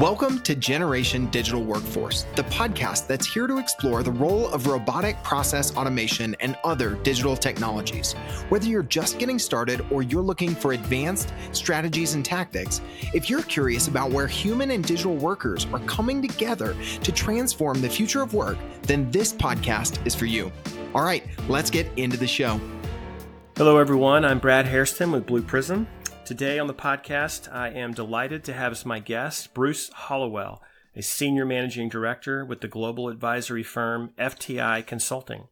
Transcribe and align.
Welcome 0.00 0.42
to 0.42 0.54
Generation 0.54 1.26
Digital 1.30 1.64
Workforce, 1.64 2.24
the 2.36 2.44
podcast 2.44 3.08
that's 3.08 3.26
here 3.26 3.48
to 3.48 3.58
explore 3.58 4.04
the 4.04 4.12
role 4.12 4.46
of 4.50 4.68
robotic 4.68 5.20
process 5.24 5.76
automation 5.76 6.36
and 6.38 6.56
other 6.62 6.90
digital 7.02 7.36
technologies. 7.36 8.12
Whether 8.48 8.68
you're 8.68 8.84
just 8.84 9.18
getting 9.18 9.40
started 9.40 9.84
or 9.90 10.04
you're 10.04 10.22
looking 10.22 10.54
for 10.54 10.72
advanced 10.72 11.32
strategies 11.50 12.14
and 12.14 12.24
tactics, 12.24 12.80
if 13.12 13.28
you're 13.28 13.42
curious 13.42 13.88
about 13.88 14.12
where 14.12 14.28
human 14.28 14.70
and 14.70 14.84
digital 14.84 15.16
workers 15.16 15.66
are 15.72 15.80
coming 15.80 16.22
together 16.22 16.76
to 17.02 17.10
transform 17.10 17.80
the 17.80 17.88
future 17.88 18.22
of 18.22 18.34
work, 18.34 18.56
then 18.82 19.10
this 19.10 19.32
podcast 19.32 20.06
is 20.06 20.14
for 20.14 20.26
you. 20.26 20.52
All 20.94 21.02
right, 21.02 21.26
let's 21.48 21.70
get 21.70 21.88
into 21.96 22.16
the 22.16 22.28
show. 22.28 22.60
Hello, 23.56 23.78
everyone. 23.78 24.24
I'm 24.24 24.38
Brad 24.38 24.66
Hairston 24.66 25.10
with 25.10 25.26
Blue 25.26 25.42
Prism. 25.42 25.88
Today 26.28 26.58
on 26.58 26.66
the 26.66 26.74
podcast, 26.74 27.50
I 27.50 27.70
am 27.70 27.94
delighted 27.94 28.44
to 28.44 28.52
have 28.52 28.72
as 28.72 28.84
my 28.84 28.98
guest 28.98 29.54
Bruce 29.54 29.88
Hollowell, 29.88 30.62
a 30.94 31.00
senior 31.00 31.46
managing 31.46 31.88
director 31.88 32.44
with 32.44 32.60
the 32.60 32.68
global 32.68 33.08
advisory 33.08 33.62
firm 33.62 34.10
FTI 34.18 34.86
Consulting. 34.86 35.48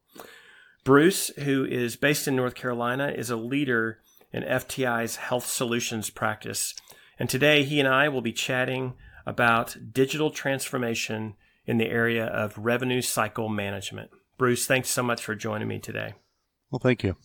Bruce, 0.85 1.29
who 1.39 1.65
is 1.65 1.97
based 1.97 2.29
in 2.29 2.37
North 2.37 2.55
Carolina, 2.55 3.09
is 3.09 3.31
a 3.31 3.37
leader 3.37 4.01
in 4.35 4.43
FTI's 4.43 5.17
health 5.17 5.47
solutions 5.47 6.11
practice. 6.11 6.75
And 7.19 7.31
today 7.31 7.65
he 7.65 7.81
and 7.81 7.89
I 7.89 8.11
will 8.11 8.21
be 8.21 8.35
chatting 8.35 8.97
about 9.25 9.79
digital 9.95 10.31
transformation 10.31 11.37
in 11.65 11.79
the 11.79 11.89
area 11.89 12.27
of 12.27 12.59
revenue 12.59 13.01
cycle 13.01 13.49
management. 13.49 14.11
Bruce, 14.37 14.67
thanks 14.67 14.91
so 14.91 15.03
much 15.03 15.23
for 15.23 15.35
joining 15.35 15.69
me 15.69 15.79
today. 15.79 16.13
Well, 16.71 16.81
thank 16.81 17.03
you. 17.03 17.17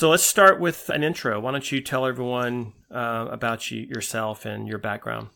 So 0.00 0.08
let's 0.08 0.24
start 0.24 0.58
with 0.58 0.88
an 0.88 1.04
intro. 1.04 1.38
Why 1.40 1.50
don't 1.50 1.70
you 1.70 1.82
tell 1.82 2.06
everyone 2.06 2.72
uh, 2.90 3.26
about 3.30 3.70
you, 3.70 3.82
yourself 3.82 4.46
and 4.46 4.66
your 4.66 4.78
background? 4.78 5.28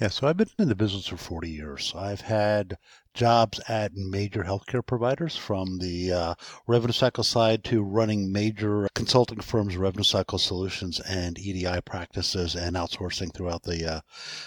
Yeah, 0.00 0.10
so 0.10 0.28
I've 0.28 0.36
been 0.36 0.46
in 0.60 0.68
the 0.68 0.76
business 0.76 1.08
for 1.08 1.16
40 1.16 1.50
years. 1.50 1.92
I've 1.96 2.20
had 2.20 2.78
jobs 3.14 3.60
at 3.68 3.90
major 3.94 4.44
healthcare 4.44 4.86
providers 4.86 5.36
from 5.36 5.78
the 5.78 6.12
uh, 6.12 6.34
revenue 6.68 6.92
cycle 6.92 7.24
side 7.24 7.64
to 7.64 7.82
running 7.82 8.30
major 8.30 8.86
consulting 8.94 9.40
firms, 9.40 9.76
revenue 9.76 10.04
cycle 10.04 10.38
solutions, 10.38 11.00
and 11.00 11.36
EDI 11.36 11.80
practices 11.84 12.54
and 12.54 12.76
outsourcing 12.76 13.34
throughout 13.34 13.64
the 13.64 13.94
uh, 13.94 14.00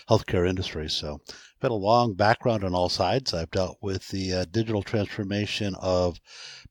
healthcare 0.10 0.48
industry. 0.48 0.90
So 0.90 1.20
I've 1.58 1.64
had 1.64 1.72
a 1.72 1.76
long 1.76 2.14
background 2.14 2.64
on 2.64 2.76
all 2.76 2.88
sides. 2.88 3.34
I've 3.34 3.50
dealt 3.50 3.80
with 3.82 4.10
the 4.10 4.32
uh, 4.32 4.46
digital 4.52 4.84
transformation 4.84 5.74
of 5.82 6.20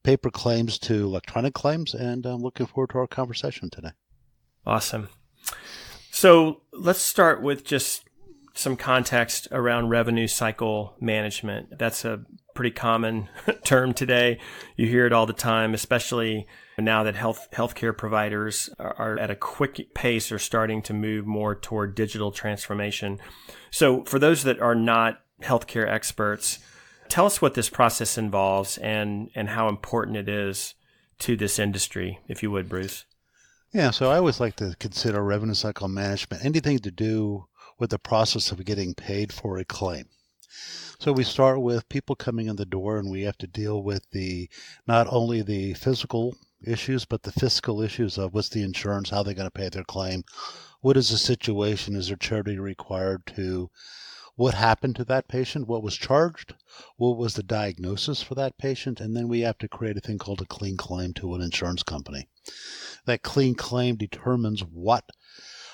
paper 0.05 0.31
claims 0.31 0.79
to 0.81 0.95
electronic 1.03 1.55
claims, 1.55 1.93
and 1.93 2.25
I'm 2.25 2.41
looking 2.41 2.67
forward 2.67 2.91
to 2.91 2.99
our 2.99 3.09
conversation 3.09 3.69
today. 3.69 3.91
Awesome. 4.65 5.09
So 6.13 6.63
let's 6.73 7.01
start 7.01 7.43
with 7.43 7.65
just 7.65 8.05
some 8.55 8.77
context 8.77 9.49
around 9.51 9.89
revenue 9.89 10.29
cycle 10.29 10.95
management. 11.01 11.79
That's 11.81 12.05
a 12.05 12.25
pretty 12.55 12.71
common 12.71 13.29
term 13.65 13.93
today. 13.93 14.39
You 14.77 14.87
hear 14.87 15.05
it 15.05 15.13
all 15.13 15.27
the 15.27 15.33
time, 15.33 15.75
especially 15.75 16.47
now 16.85 17.03
that 17.03 17.15
health 17.15 17.49
healthcare 17.53 17.97
providers 17.97 18.69
are 18.79 19.19
at 19.19 19.31
a 19.31 19.37
quick 19.37 19.95
pace 19.95 20.31
are 20.31 20.39
starting 20.39 20.83
to 20.83 20.93
move 20.93 21.27
more 21.27 21.55
toward 21.55 21.95
digital 21.95 22.31
transformation. 22.31 23.19
So 23.71 24.05
for 24.05 24.19
those 24.19 24.43
that 24.43 24.61
are 24.61 24.75
not 24.75 25.21
healthcare 25.43 25.89
experts, 25.89 26.59
Tell 27.09 27.27
us 27.27 27.41
what 27.41 27.55
this 27.55 27.71
process 27.71 28.19
involves 28.19 28.79
and, 28.79 29.31
and 29.35 29.49
how 29.51 29.69
important 29.69 30.17
it 30.17 30.29
is 30.29 30.75
to 31.21 31.37
this 31.37 31.59
industry, 31.59 32.19
if 32.29 32.43
you 32.43 32.51
would, 32.51 32.69
Bruce. 32.69 33.05
Yeah, 33.73 33.91
so 33.91 34.11
I 34.11 34.17
always 34.17 34.41
like 34.41 34.57
to 34.57 34.75
consider 34.79 35.23
revenue 35.23 35.55
cycle 35.55 35.89
management 35.89 36.45
anything 36.45 36.79
to 36.81 36.91
do 36.91 37.47
with 37.79 37.91
the 37.91 37.99
process 37.99 38.51
of 38.51 38.65
getting 38.65 38.95
paid 38.95 39.33
for 39.33 39.59
a 39.59 39.65
claim. 39.65 40.07
So 40.99 41.13
we 41.13 41.25
start 41.25 41.61
with 41.61 41.89
people 41.89 42.17
coming 42.17 42.47
in 42.47 42.57
the 42.57 42.65
door 42.65 42.99
and 42.99 43.11
we 43.11 43.23
have 43.23 43.37
to 43.39 43.47
deal 43.47 43.83
with 43.83 44.09
the 44.13 44.49
not 44.87 45.07
only 45.11 45.43
the 45.43 45.75
physical 45.75 46.37
issues 46.65 47.05
but 47.05 47.23
the 47.23 47.33
fiscal 47.33 47.83
issues 47.83 48.19
of 48.19 48.35
what's 48.35 48.49
the 48.49 48.63
insurance, 48.63 49.11
how 49.11 49.23
they're 49.23 49.35
going 49.35 49.47
to 49.47 49.51
pay 49.51 49.69
their 49.69 49.85
claim, 49.85 50.25
what 50.81 50.97
is 50.97 51.11
the 51.11 51.19
situation, 51.19 51.97
is 51.97 52.09
there 52.09 52.17
charity 52.17 52.59
required 52.59 53.27
to 53.27 53.71
what 54.37 54.55
happened 54.55 54.95
to 54.95 55.05
that 55.05 55.29
patient, 55.29 55.67
what 55.67 55.83
was 55.83 55.97
charged, 55.97 56.55
what 56.97 57.17
was 57.17 57.35
the 57.35 57.43
diagnosis 57.43 58.23
for 58.23 58.35
that 58.35 58.59
patient, 58.59 59.01
and 59.01 59.17
then 59.17 59.29
we 59.29 59.41
have 59.41 59.57
to 59.59 59.69
create 59.69 59.97
a 59.97 60.01
thing 60.01 60.19
called 60.19 60.43
a 60.43 60.47
clean 60.47 60.77
claim 60.77 61.15
to 61.15 61.35
an 61.35 61.41
insurance 61.41 61.83
company. 61.83 62.29
That 63.07 63.23
clean 63.23 63.55
claim 63.55 63.97
determines 63.97 64.61
what 64.61 65.05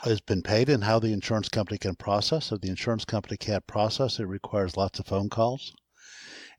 has 0.03 0.21
been 0.21 0.43
paid 0.43 0.69
and 0.69 0.85
how 0.85 0.99
the 0.99 1.13
insurance 1.13 1.49
company 1.49 1.79
can 1.79 1.97
process. 1.97 2.53
If 2.53 2.61
the 2.61 2.69
insurance 2.69 3.05
company 3.05 3.37
can't 3.37 3.67
process, 3.67 4.19
it 4.19 4.25
requires 4.25 4.77
lots 4.77 4.99
of 4.99 5.07
phone 5.07 5.29
calls. 5.29 5.75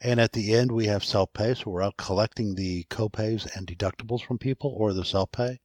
And 0.02 0.20
at 0.20 0.34
the 0.34 0.54
end, 0.54 0.72
we 0.72 0.86
have 0.88 1.04
self 1.04 1.34
pay. 1.34 1.54
So 1.54 1.72
we're 1.72 1.82
out 1.82 1.98
collecting 1.98 2.56
the 2.56 2.86
copays 2.86 3.48
and 3.56 3.68
deductibles 3.68 4.24
from 4.24 4.38
people 4.38 4.76
or 4.78 4.94
the 4.94 5.06
self 5.06 5.32
pay. 5.32 5.60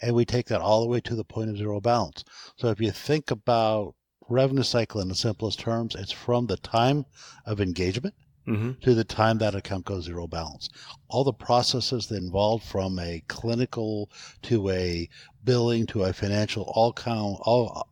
And 0.00 0.14
we 0.14 0.24
take 0.24 0.46
that 0.48 0.60
all 0.60 0.82
the 0.82 0.88
way 0.88 1.00
to 1.00 1.14
the 1.14 1.24
point 1.24 1.50
of 1.50 1.56
zero 1.56 1.80
balance. 1.80 2.24
So 2.56 2.68
if 2.68 2.80
you 2.80 2.90
think 2.90 3.30
about 3.30 3.94
revenue 4.28 4.62
cycle 4.62 5.00
in 5.00 5.08
the 5.08 5.14
simplest 5.14 5.60
terms, 5.60 5.94
it's 5.94 6.12
from 6.12 6.46
the 6.46 6.58
time 6.58 7.06
of 7.46 7.60
engagement 7.60 8.14
mm-hmm. 8.46 8.72
to 8.82 8.94
the 8.94 9.04
time 9.04 9.38
that 9.38 9.54
account 9.54 9.84
goes 9.84 10.04
zero 10.04 10.26
balance. 10.26 10.68
All 11.08 11.24
the 11.24 11.32
processes 11.32 12.06
that 12.08 12.16
involved 12.16 12.64
from 12.64 12.98
a 12.98 13.22
clinical 13.28 14.10
to 14.42 14.68
a 14.70 15.08
billing 15.44 15.86
to 15.86 16.04
a 16.04 16.12
financial 16.12 16.64
all 16.74 16.92
count 16.92 17.38
all 17.42 17.88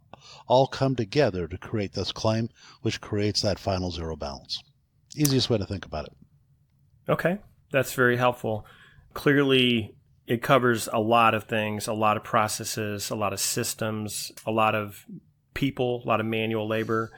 all 0.46 0.66
come 0.66 0.96
together 0.96 1.46
to 1.46 1.58
create 1.58 1.92
this 1.92 2.12
claim, 2.12 2.48
which 2.82 3.00
creates 3.00 3.42
that 3.42 3.58
final 3.58 3.90
zero 3.90 4.16
balance. 4.16 4.62
Easiest 5.14 5.48
way 5.48 5.58
to 5.58 5.66
think 5.66 5.86
about 5.86 6.06
it. 6.06 6.12
Okay, 7.08 7.38
that's 7.70 7.94
very 7.94 8.16
helpful. 8.16 8.66
Clearly, 9.12 9.94
it 10.26 10.42
covers 10.42 10.88
a 10.92 11.00
lot 11.00 11.34
of 11.34 11.44
things, 11.44 11.86
a 11.86 11.92
lot 11.92 12.16
of 12.16 12.24
processes, 12.24 13.10
a 13.10 13.14
lot 13.16 13.32
of 13.32 13.40
systems, 13.40 14.32
a 14.46 14.50
lot 14.50 14.74
of 14.74 15.04
people, 15.52 16.02
a 16.04 16.08
lot 16.08 16.20
of 16.20 16.26
manual 16.26 16.66
labor. 16.66 17.10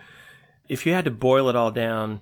If 0.69 0.85
you 0.85 0.93
had 0.93 1.05
to 1.05 1.11
boil 1.11 1.49
it 1.49 1.57
all 1.57 1.71
down 1.71 2.21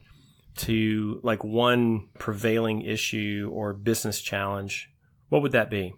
to 0.57 1.21
like 1.23 1.43
one 1.43 2.09
prevailing 2.19 2.83
issue 2.83 3.51
or 3.53 3.73
business 3.73 4.21
challenge, 4.21 4.91
what 5.29 5.43
would 5.43 5.53
that 5.53 5.71
be? 5.71 5.95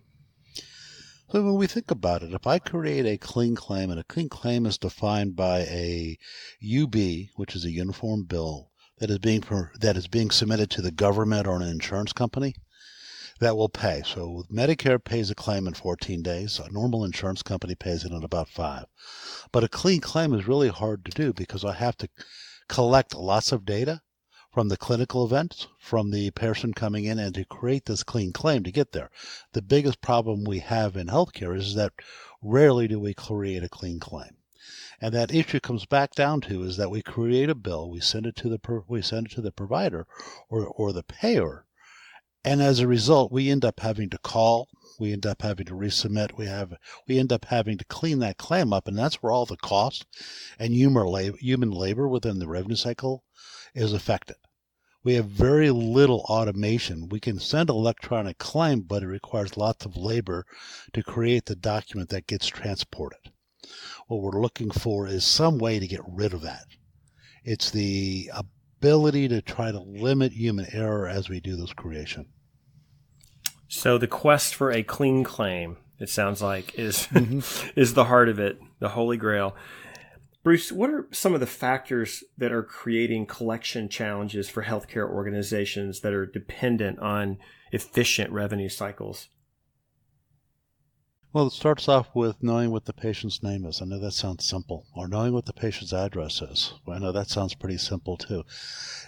So 1.28 1.42
when 1.42 1.56
we 1.56 1.66
think 1.66 1.90
about 1.90 2.22
it, 2.22 2.32
if 2.32 2.46
I 2.46 2.60
create 2.60 3.04
a 3.04 3.18
clean 3.18 3.56
claim, 3.56 3.90
and 3.90 3.98
a 3.98 4.04
clean 4.04 4.28
claim 4.28 4.64
is 4.64 4.78
defined 4.78 5.34
by 5.34 5.62
a 5.62 6.16
UB, 6.64 6.94
which 7.34 7.56
is 7.56 7.64
a 7.64 7.70
uniform 7.70 8.22
bill 8.22 8.70
that 8.98 9.10
is 9.10 9.18
being 9.18 9.42
that 9.80 9.96
is 9.96 10.06
being 10.06 10.30
submitted 10.30 10.70
to 10.70 10.82
the 10.82 10.90
government 10.90 11.46
or 11.46 11.56
an 11.56 11.68
insurance 11.68 12.12
company, 12.12 12.54
that 13.40 13.56
will 13.56 13.68
pay. 13.68 14.02
So 14.04 14.44
Medicare 14.50 15.02
pays 15.02 15.30
a 15.30 15.34
claim 15.34 15.66
in 15.66 15.74
14 15.74 16.22
days. 16.22 16.58
A 16.58 16.72
normal 16.72 17.04
insurance 17.04 17.42
company 17.42 17.74
pays 17.74 18.04
it 18.04 18.12
in 18.12 18.24
about 18.24 18.48
five. 18.48 18.86
But 19.52 19.64
a 19.64 19.68
clean 19.68 20.00
claim 20.00 20.32
is 20.32 20.48
really 20.48 20.68
hard 20.68 21.04
to 21.04 21.10
do 21.10 21.32
because 21.32 21.64
I 21.64 21.74
have 21.74 21.96
to 21.98 22.08
collect 22.68 23.14
lots 23.14 23.52
of 23.52 23.66
data 23.66 24.00
from 24.50 24.68
the 24.68 24.78
clinical 24.78 25.26
events, 25.26 25.66
from 25.78 26.10
the 26.10 26.30
person 26.30 26.72
coming 26.72 27.04
in, 27.04 27.18
and 27.18 27.34
to 27.34 27.44
create 27.44 27.84
this 27.84 28.02
clean 28.02 28.32
claim 28.32 28.62
to 28.64 28.72
get 28.72 28.92
there. 28.92 29.10
The 29.52 29.60
biggest 29.60 30.00
problem 30.00 30.44
we 30.44 30.60
have 30.60 30.96
in 30.96 31.08
healthcare 31.08 31.54
is 31.54 31.74
that 31.74 31.92
rarely 32.40 32.88
do 32.88 32.98
we 32.98 33.12
create 33.12 33.62
a 33.62 33.68
clean 33.68 34.00
claim. 34.00 34.38
And 35.00 35.12
that 35.14 35.34
issue 35.34 35.60
comes 35.60 35.86
back 35.86 36.14
down 36.14 36.40
to 36.42 36.62
is 36.62 36.76
that 36.76 36.90
we 36.90 37.02
create 37.02 37.50
a 37.50 37.54
bill, 37.54 37.90
we 37.90 38.00
send 38.00 38.26
it 38.26 38.36
to 38.36 38.48
the 38.48 38.84
we 38.88 39.02
send 39.02 39.26
it 39.26 39.32
to 39.32 39.40
the 39.40 39.52
provider 39.52 40.06
or 40.48 40.66
or 40.66 40.92
the 40.92 41.02
payer, 41.02 41.66
and 42.46 42.62
as 42.62 42.78
a 42.78 42.86
result, 42.86 43.32
we 43.32 43.50
end 43.50 43.64
up 43.64 43.80
having 43.80 44.08
to 44.10 44.18
call, 44.18 44.68
we 45.00 45.12
end 45.12 45.26
up 45.26 45.42
having 45.42 45.66
to 45.66 45.74
resubmit, 45.74 46.38
we 46.38 46.46
have 46.46 46.74
we 47.08 47.18
end 47.18 47.32
up 47.32 47.46
having 47.46 47.76
to 47.76 47.84
clean 47.86 48.20
that 48.20 48.38
claim 48.38 48.72
up, 48.72 48.86
and 48.86 48.96
that's 48.96 49.16
where 49.16 49.32
all 49.32 49.46
the 49.46 49.56
cost 49.56 50.06
and 50.56 50.72
human 50.72 51.06
labor, 51.06 51.36
human 51.38 51.72
labor 51.72 52.06
within 52.06 52.38
the 52.38 52.46
revenue 52.46 52.76
cycle 52.76 53.24
is 53.74 53.92
affected. 53.92 54.36
We 55.02 55.14
have 55.14 55.26
very 55.26 55.70
little 55.70 56.20
automation. 56.28 57.08
We 57.08 57.18
can 57.18 57.40
send 57.40 57.68
electronic 57.68 58.38
claim, 58.38 58.82
but 58.82 59.02
it 59.02 59.08
requires 59.08 59.56
lots 59.56 59.84
of 59.84 59.96
labor 59.96 60.46
to 60.92 61.02
create 61.02 61.46
the 61.46 61.56
document 61.56 62.10
that 62.10 62.28
gets 62.28 62.46
transported. 62.46 63.32
What 64.06 64.22
we're 64.22 64.40
looking 64.40 64.70
for 64.70 65.08
is 65.08 65.24
some 65.24 65.58
way 65.58 65.78
to 65.78 65.86
get 65.86 66.00
rid 66.06 66.32
of 66.32 66.42
that. 66.42 66.64
It's 67.44 67.70
the 67.70 68.30
ability 68.34 69.28
to 69.28 69.42
try 69.42 69.72
to 69.72 69.80
limit 69.80 70.32
human 70.32 70.66
error 70.72 71.08
as 71.08 71.28
we 71.28 71.40
do 71.40 71.56
this 71.56 71.72
creation. 71.72 72.26
So 73.68 73.98
the 73.98 74.06
quest 74.06 74.54
for 74.54 74.70
a 74.70 74.82
clean 74.82 75.24
claim, 75.24 75.78
it 75.98 76.08
sounds 76.08 76.40
like, 76.40 76.78
is 76.78 77.06
mm-hmm. 77.12 77.78
is 77.78 77.94
the 77.94 78.04
heart 78.04 78.28
of 78.28 78.38
it, 78.38 78.60
the 78.78 78.90
holy 78.90 79.16
grail. 79.16 79.56
Bruce, 80.44 80.70
what 80.70 80.90
are 80.90 81.08
some 81.10 81.34
of 81.34 81.40
the 81.40 81.46
factors 81.46 82.22
that 82.38 82.52
are 82.52 82.62
creating 82.62 83.26
collection 83.26 83.88
challenges 83.88 84.48
for 84.48 84.62
healthcare 84.62 85.10
organizations 85.10 86.02
that 86.02 86.12
are 86.12 86.26
dependent 86.26 87.00
on 87.00 87.38
efficient 87.72 88.30
revenue 88.30 88.68
cycles? 88.68 89.28
Well, 91.36 91.48
it 91.48 91.52
starts 91.52 91.86
off 91.86 92.08
with 92.14 92.42
knowing 92.42 92.70
what 92.70 92.86
the 92.86 92.94
patient's 92.94 93.42
name 93.42 93.66
is. 93.66 93.82
I 93.82 93.84
know 93.84 93.98
that 93.98 94.14
sounds 94.14 94.46
simple. 94.46 94.86
Or 94.94 95.06
knowing 95.06 95.34
what 95.34 95.44
the 95.44 95.52
patient's 95.52 95.92
address 95.92 96.40
is. 96.40 96.72
I 96.88 96.98
know 96.98 97.12
that 97.12 97.28
sounds 97.28 97.52
pretty 97.52 97.76
simple 97.76 98.16
too. 98.16 98.44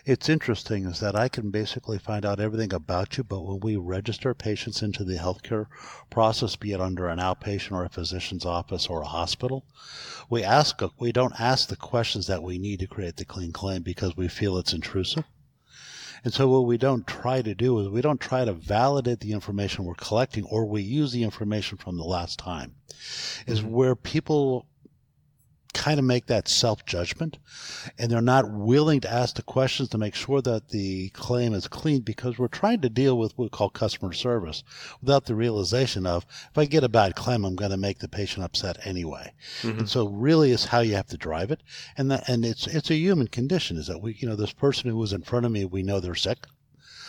It's 0.05 0.29
interesting 0.29 0.85
is 0.85 1.01
that 1.01 1.17
I 1.17 1.31
can 1.31 1.51
basically 1.51 1.97
find 1.99 2.27
out 2.27 2.39
everything 2.39 2.75
about 2.75 3.17
you, 3.17 3.25
but 3.25 3.47
when 3.47 3.61
we 3.61 3.77
register 3.77 4.35
patients 4.35 4.83
into 4.83 5.05
the 5.05 5.17
healthcare 5.17 5.69
process, 6.11 6.55
be 6.55 6.73
it 6.73 6.83
under 6.83 7.09
an 7.09 7.19
outpatient 7.19 7.73
or 7.73 7.87
a 7.87 7.89
physician's 7.89 8.45
office 8.45 8.89
or 8.89 9.01
a 9.01 9.07
hospital, 9.07 9.65
we 10.29 10.45
ask 10.45 10.83
we 10.99 11.13
don't 11.13 11.41
ask 11.41 11.71
the 11.71 11.77
questions 11.77 12.27
that 12.27 12.43
we 12.43 12.59
need 12.59 12.81
to 12.81 12.87
create 12.87 13.17
the 13.17 13.25
clean 13.25 13.53
claim 13.53 13.81
because 13.81 14.19
we 14.19 14.29
feel 14.29 14.59
it's 14.59 14.75
intrusive. 14.75 15.25
And 16.25 16.32
so 16.32 16.49
what 16.49 16.67
we 16.67 16.79
don't 16.79 17.06
try 17.06 17.43
to 17.43 17.55
do 17.55 17.79
is 17.81 17.88
we 17.88 18.00
don't 18.00 18.20
try 18.20 18.44
to 18.44 18.53
validate 18.53 19.20
the 19.20 19.32
information 19.32 19.85
we're 19.85 19.94
collecting 19.94 20.44
or 20.44 20.67
we 20.67 20.82
use 20.82 21.12
the 21.12 21.23
information 21.23 21.79
from 21.79 21.97
the 21.97 22.05
last 22.05 22.38
time. 22.38 22.75
Is 23.47 23.61
mm-hmm. 23.61 23.70
where 23.70 23.94
people 23.94 24.67
kind 25.79 26.01
of 26.01 26.05
make 26.05 26.27
that 26.27 26.49
self 26.49 26.85
judgment 26.85 27.39
and 27.99 28.11
they're 28.11 28.21
not 28.21 28.51
willing 28.51 29.01
to 29.01 29.11
ask 29.11 29.37
the 29.37 29.43
questions 29.43 29.89
to 29.89 29.97
make 29.97 30.17
sure 30.17 30.43
that 30.43 30.71
the 30.71 31.09
claim 31.11 31.55
is 31.55 31.69
clean 31.69 32.01
because 32.01 32.37
we're 32.37 32.49
trying 32.49 32.81
to 32.81 32.91
deal 32.91 33.17
with 33.17 33.39
what 33.39 33.45
we 33.45 33.49
call 33.49 33.71
customer 33.71 34.13
service 34.13 34.65
without 35.01 35.27
the 35.27 35.37
realization 35.37 36.05
of 36.05 36.27
if 36.51 36.59
I 36.59 36.65
get 36.65 36.83
a 36.83 36.89
bad 36.89 37.15
claim, 37.15 37.45
I'm 37.45 37.55
going 37.55 37.71
to 37.71 37.77
make 37.77 38.01
the 38.01 38.09
patient 38.09 38.45
upset 38.45 38.85
anyway. 38.85 39.33
Mm-hmm. 39.63 39.79
And 39.79 39.89
so 39.89 40.09
really 40.09 40.51
is 40.51 40.65
how 40.65 40.81
you 40.81 40.97
have 40.97 41.07
to 41.07 41.17
drive 41.17 41.53
it. 41.53 41.63
And 41.97 42.11
that, 42.11 42.29
and 42.29 42.45
it's, 42.45 42.67
it's 42.67 42.91
a 42.91 42.97
human 42.97 43.29
condition 43.29 43.77
is 43.77 43.87
that 43.87 44.03
we, 44.03 44.15
you 44.15 44.29
know, 44.29 44.37
this 44.37 44.53
person 44.53 44.91
who 44.91 44.97
was 44.97 45.13
in 45.13 45.23
front 45.23 45.47
of 45.47 45.53
me, 45.53 45.65
we 45.65 45.85
know 45.85 46.01
they're 46.01 46.17
sick. 46.17 46.47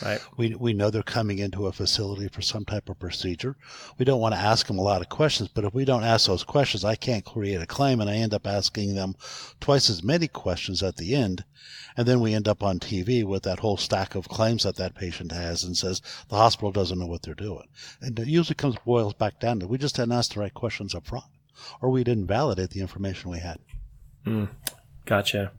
Right. 0.04 0.22
We, 0.38 0.56
we 0.56 0.74
know 0.74 0.90
they're 0.90 1.04
coming 1.04 1.40
into 1.40 1.68
a 1.68 1.72
facility 1.72 2.28
for 2.28 2.42
some 2.42 2.66
type 2.66 2.90
of 2.90 3.00
procedure. 3.00 3.58
We 3.98 4.06
don't 4.06 4.22
want 4.22 4.34
to 4.34 4.40
ask 4.40 4.68
them 4.68 4.80
a 4.80 4.84
lot 4.84 5.02
of 5.02 5.10
questions, 5.10 5.50
but 5.50 5.66
if 5.66 5.74
we 5.74 5.86
don't 5.86 6.04
ask 6.04 6.28
those 6.28 6.44
questions, 6.44 6.86
I 6.86 6.96
can't 6.96 7.26
create 7.26 7.62
a 7.62 7.66
claim 7.66 8.00
and 8.00 8.10
I 8.10 8.16
end 8.16 8.34
up 8.34 8.48
asking 8.48 8.96
them 8.96 9.16
twice 9.60 9.90
as 9.90 10.04
many 10.04 10.28
questions 10.28 10.82
at 10.82 10.98
the 10.98 11.16
end. 11.16 11.44
And 11.98 12.08
then 12.08 12.22
we 12.22 12.34
end 12.34 12.48
up 12.48 12.64
on 12.64 12.80
TV 12.80 13.26
with 13.26 13.44
that 13.44 13.60
whole 13.60 13.78
stack 13.78 14.16
of 14.16 14.30
claims 14.30 14.64
that 14.64 14.78
that 14.78 14.96
patient 14.96 15.32
has 15.32 15.64
and 15.64 15.76
says 15.76 16.02
the 16.30 16.38
hospital 16.38 16.72
doesn't 16.72 16.98
know 16.98 17.08
what 17.08 17.24
they're 17.24 17.34
doing. 17.34 17.68
And 18.02 18.18
it 18.18 18.28
usually 18.28 18.56
comes 18.56 18.78
boils 18.86 19.14
back 19.14 19.40
down 19.40 19.60
to 19.60 19.68
we 19.68 19.78
just 19.78 19.96
didn't 19.96 20.14
ask 20.14 20.34
the 20.34 20.40
right 20.40 20.54
questions 20.54 20.96
up 20.96 21.08
front 21.08 21.26
or 21.82 21.90
we 21.90 22.04
didn't 22.04 22.28
validate 22.28 22.70
the 22.70 22.82
information 22.82 23.32
we 23.32 23.40
had. 23.40 23.60
Mm, 24.26 24.50
gotcha. 25.06 25.52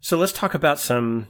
So 0.00 0.16
let's 0.16 0.32
talk 0.32 0.54
about 0.54 0.78
some 0.78 1.26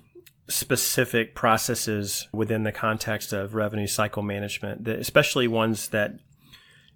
specific 0.49 1.35
processes 1.35 2.29
within 2.33 2.63
the 2.63 2.73
context 2.73 3.33
of 3.33 3.55
revenue 3.55 3.87
cycle 3.87 4.23
management, 4.23 4.87
especially 4.89 5.47
ones 5.47 5.89
that 5.89 6.15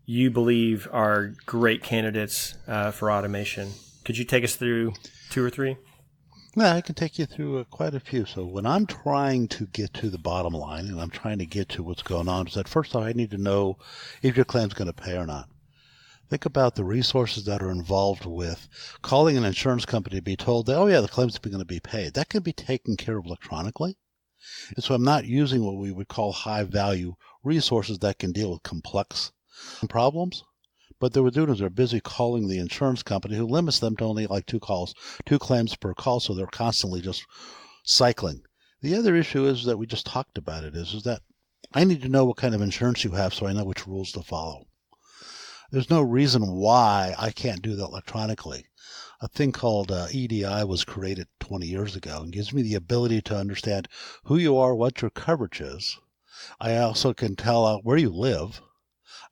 you 0.07 0.31
believe 0.31 0.89
are 0.93 1.35
great 1.47 1.83
candidates 1.83 2.55
uh, 2.67 2.91
for 2.91 3.11
automation. 3.11 3.71
Could 4.05 4.19
you 4.19 4.25
take 4.25 4.43
us 4.43 4.57
through 4.57 4.95
two 5.31 5.45
or 5.45 5.51
three? 5.51 5.77
Yeah, 6.55 6.75
I 6.75 6.81
can 6.83 6.95
take 6.95 7.19
you 7.19 7.25
through 7.25 7.61
uh, 7.61 7.65
quite 7.65 7.95
a 7.95 8.01
few. 8.01 8.27
So 8.27 8.45
when 8.45 8.67
I'm 8.67 8.87
trying 8.87 9.49
to 9.49 9.67
get 9.67 9.95
to 9.95 10.11
the 10.11 10.19
bottom 10.19 10.53
line 10.53 10.87
and 10.87 11.01
I'm 11.01 11.11
trying 11.11 11.39
to 11.39 11.47
get 11.47 11.69
to 11.71 11.83
what's 11.83 12.03
going 12.03 12.29
on, 12.29 12.47
is 12.47 12.55
that 12.55 12.69
first 12.69 12.95
off, 12.95 13.05
I 13.05 13.13
need 13.13 13.31
to 13.31 13.39
know 13.39 13.79
if 14.21 14.37
your 14.37 14.45
claim's 14.45 14.75
going 14.75 14.93
to 14.93 14.93
pay 14.93 15.17
or 15.17 15.25
not. 15.25 15.49
Think 16.33 16.47
about 16.47 16.77
the 16.77 16.85
resources 16.85 17.45
that 17.45 17.63
are 17.63 17.71
involved 17.71 18.25
with 18.25 18.67
calling 19.03 19.37
an 19.37 19.45
insurance 19.45 19.85
company 19.85 20.17
to 20.17 20.23
be 20.23 20.35
told 20.35 20.65
that, 20.65 20.79
oh, 20.79 20.87
yeah, 20.87 21.03
the 21.03 21.07
claim's 21.07 21.37
going 21.37 21.59
to 21.59 21.67
be 21.67 21.79
paid. 21.79 22.15
That 22.15 22.31
can 22.31 22.43
be 22.43 22.55
taken 22.55 22.97
care 22.97 23.19
of 23.19 23.27
electronically. 23.27 23.99
And 24.75 24.83
so 24.83 24.95
I'm 24.95 25.05
not 25.05 25.27
using 25.27 25.63
what 25.63 25.77
we 25.77 25.93
would 25.93 26.09
call 26.09 26.33
high 26.33 26.63
value 26.63 27.17
resources 27.45 27.99
that 27.99 28.19
can 28.19 28.33
deal 28.33 28.51
with 28.51 28.63
complex 28.63 29.31
problems. 29.91 30.43
But 30.99 31.15
what 31.15 31.35
they're 31.35 31.45
doing 31.45 31.51
is 31.53 31.59
they're 31.59 31.69
busy 31.69 32.01
calling 32.01 32.49
the 32.49 32.59
insurance 32.61 33.03
company 33.03 33.37
who 33.37 33.47
limits 33.47 33.79
them 33.81 33.95
to 33.97 34.05
only 34.05 34.27
like 34.27 34.47
two 34.47 34.59
calls, 34.59 34.95
two 35.27 35.39
claims 35.39 35.77
per 35.77 35.93
call. 35.93 36.19
So 36.19 36.33
they're 36.33 36.47
constantly 36.47 37.03
just 37.03 37.27
cycling. 37.85 38.41
The 38.81 38.95
other 38.95 39.15
issue 39.15 39.45
is 39.45 39.67
that 39.67 39.77
we 39.77 39.87
just 39.87 40.07
talked 40.07 40.39
about 40.39 40.65
it 40.65 40.75
is, 40.75 40.95
is 40.95 41.03
that 41.03 41.21
I 41.75 41.85
need 41.85 42.01
to 42.01 42.09
know 42.09 42.25
what 42.25 42.39
kind 42.39 42.55
of 42.55 42.63
insurance 42.63 43.05
you 43.05 43.11
have 43.11 43.35
so 43.35 43.47
I 43.47 43.53
know 43.53 43.65
which 43.65 43.87
rules 43.87 44.13
to 44.13 44.23
follow. 44.23 44.65
There's 45.73 45.89
no 45.89 46.03
reason 46.03 46.53
why 46.53 47.15
I 47.19 47.31
can't 47.31 47.63
do 47.63 47.75
that 47.77 47.85
electronically. 47.85 48.67
A 49.23 49.29
thing 49.29 49.53
called 49.53 49.91
uh, 49.91 50.07
EDI 50.11 50.65
was 50.65 50.85
created 50.85 51.29
20 51.41 51.67
years 51.67 51.97
ago 51.97 52.21
and 52.21 52.31
gives 52.31 52.53
me 52.53 52.61
the 52.61 52.75
ability 52.75 53.23
to 53.23 53.39
understand 53.39 53.89
who 54.25 54.37
you 54.37 54.55
are, 54.59 54.75
what 54.75 55.01
your 55.01 55.09
coverage 55.09 55.63
is. 55.63 55.99
I 56.61 56.77
also 56.77 57.15
can 57.15 57.37
tell 57.37 57.65
uh, 57.65 57.79
where 57.79 57.97
you 57.97 58.11
live, 58.11 58.61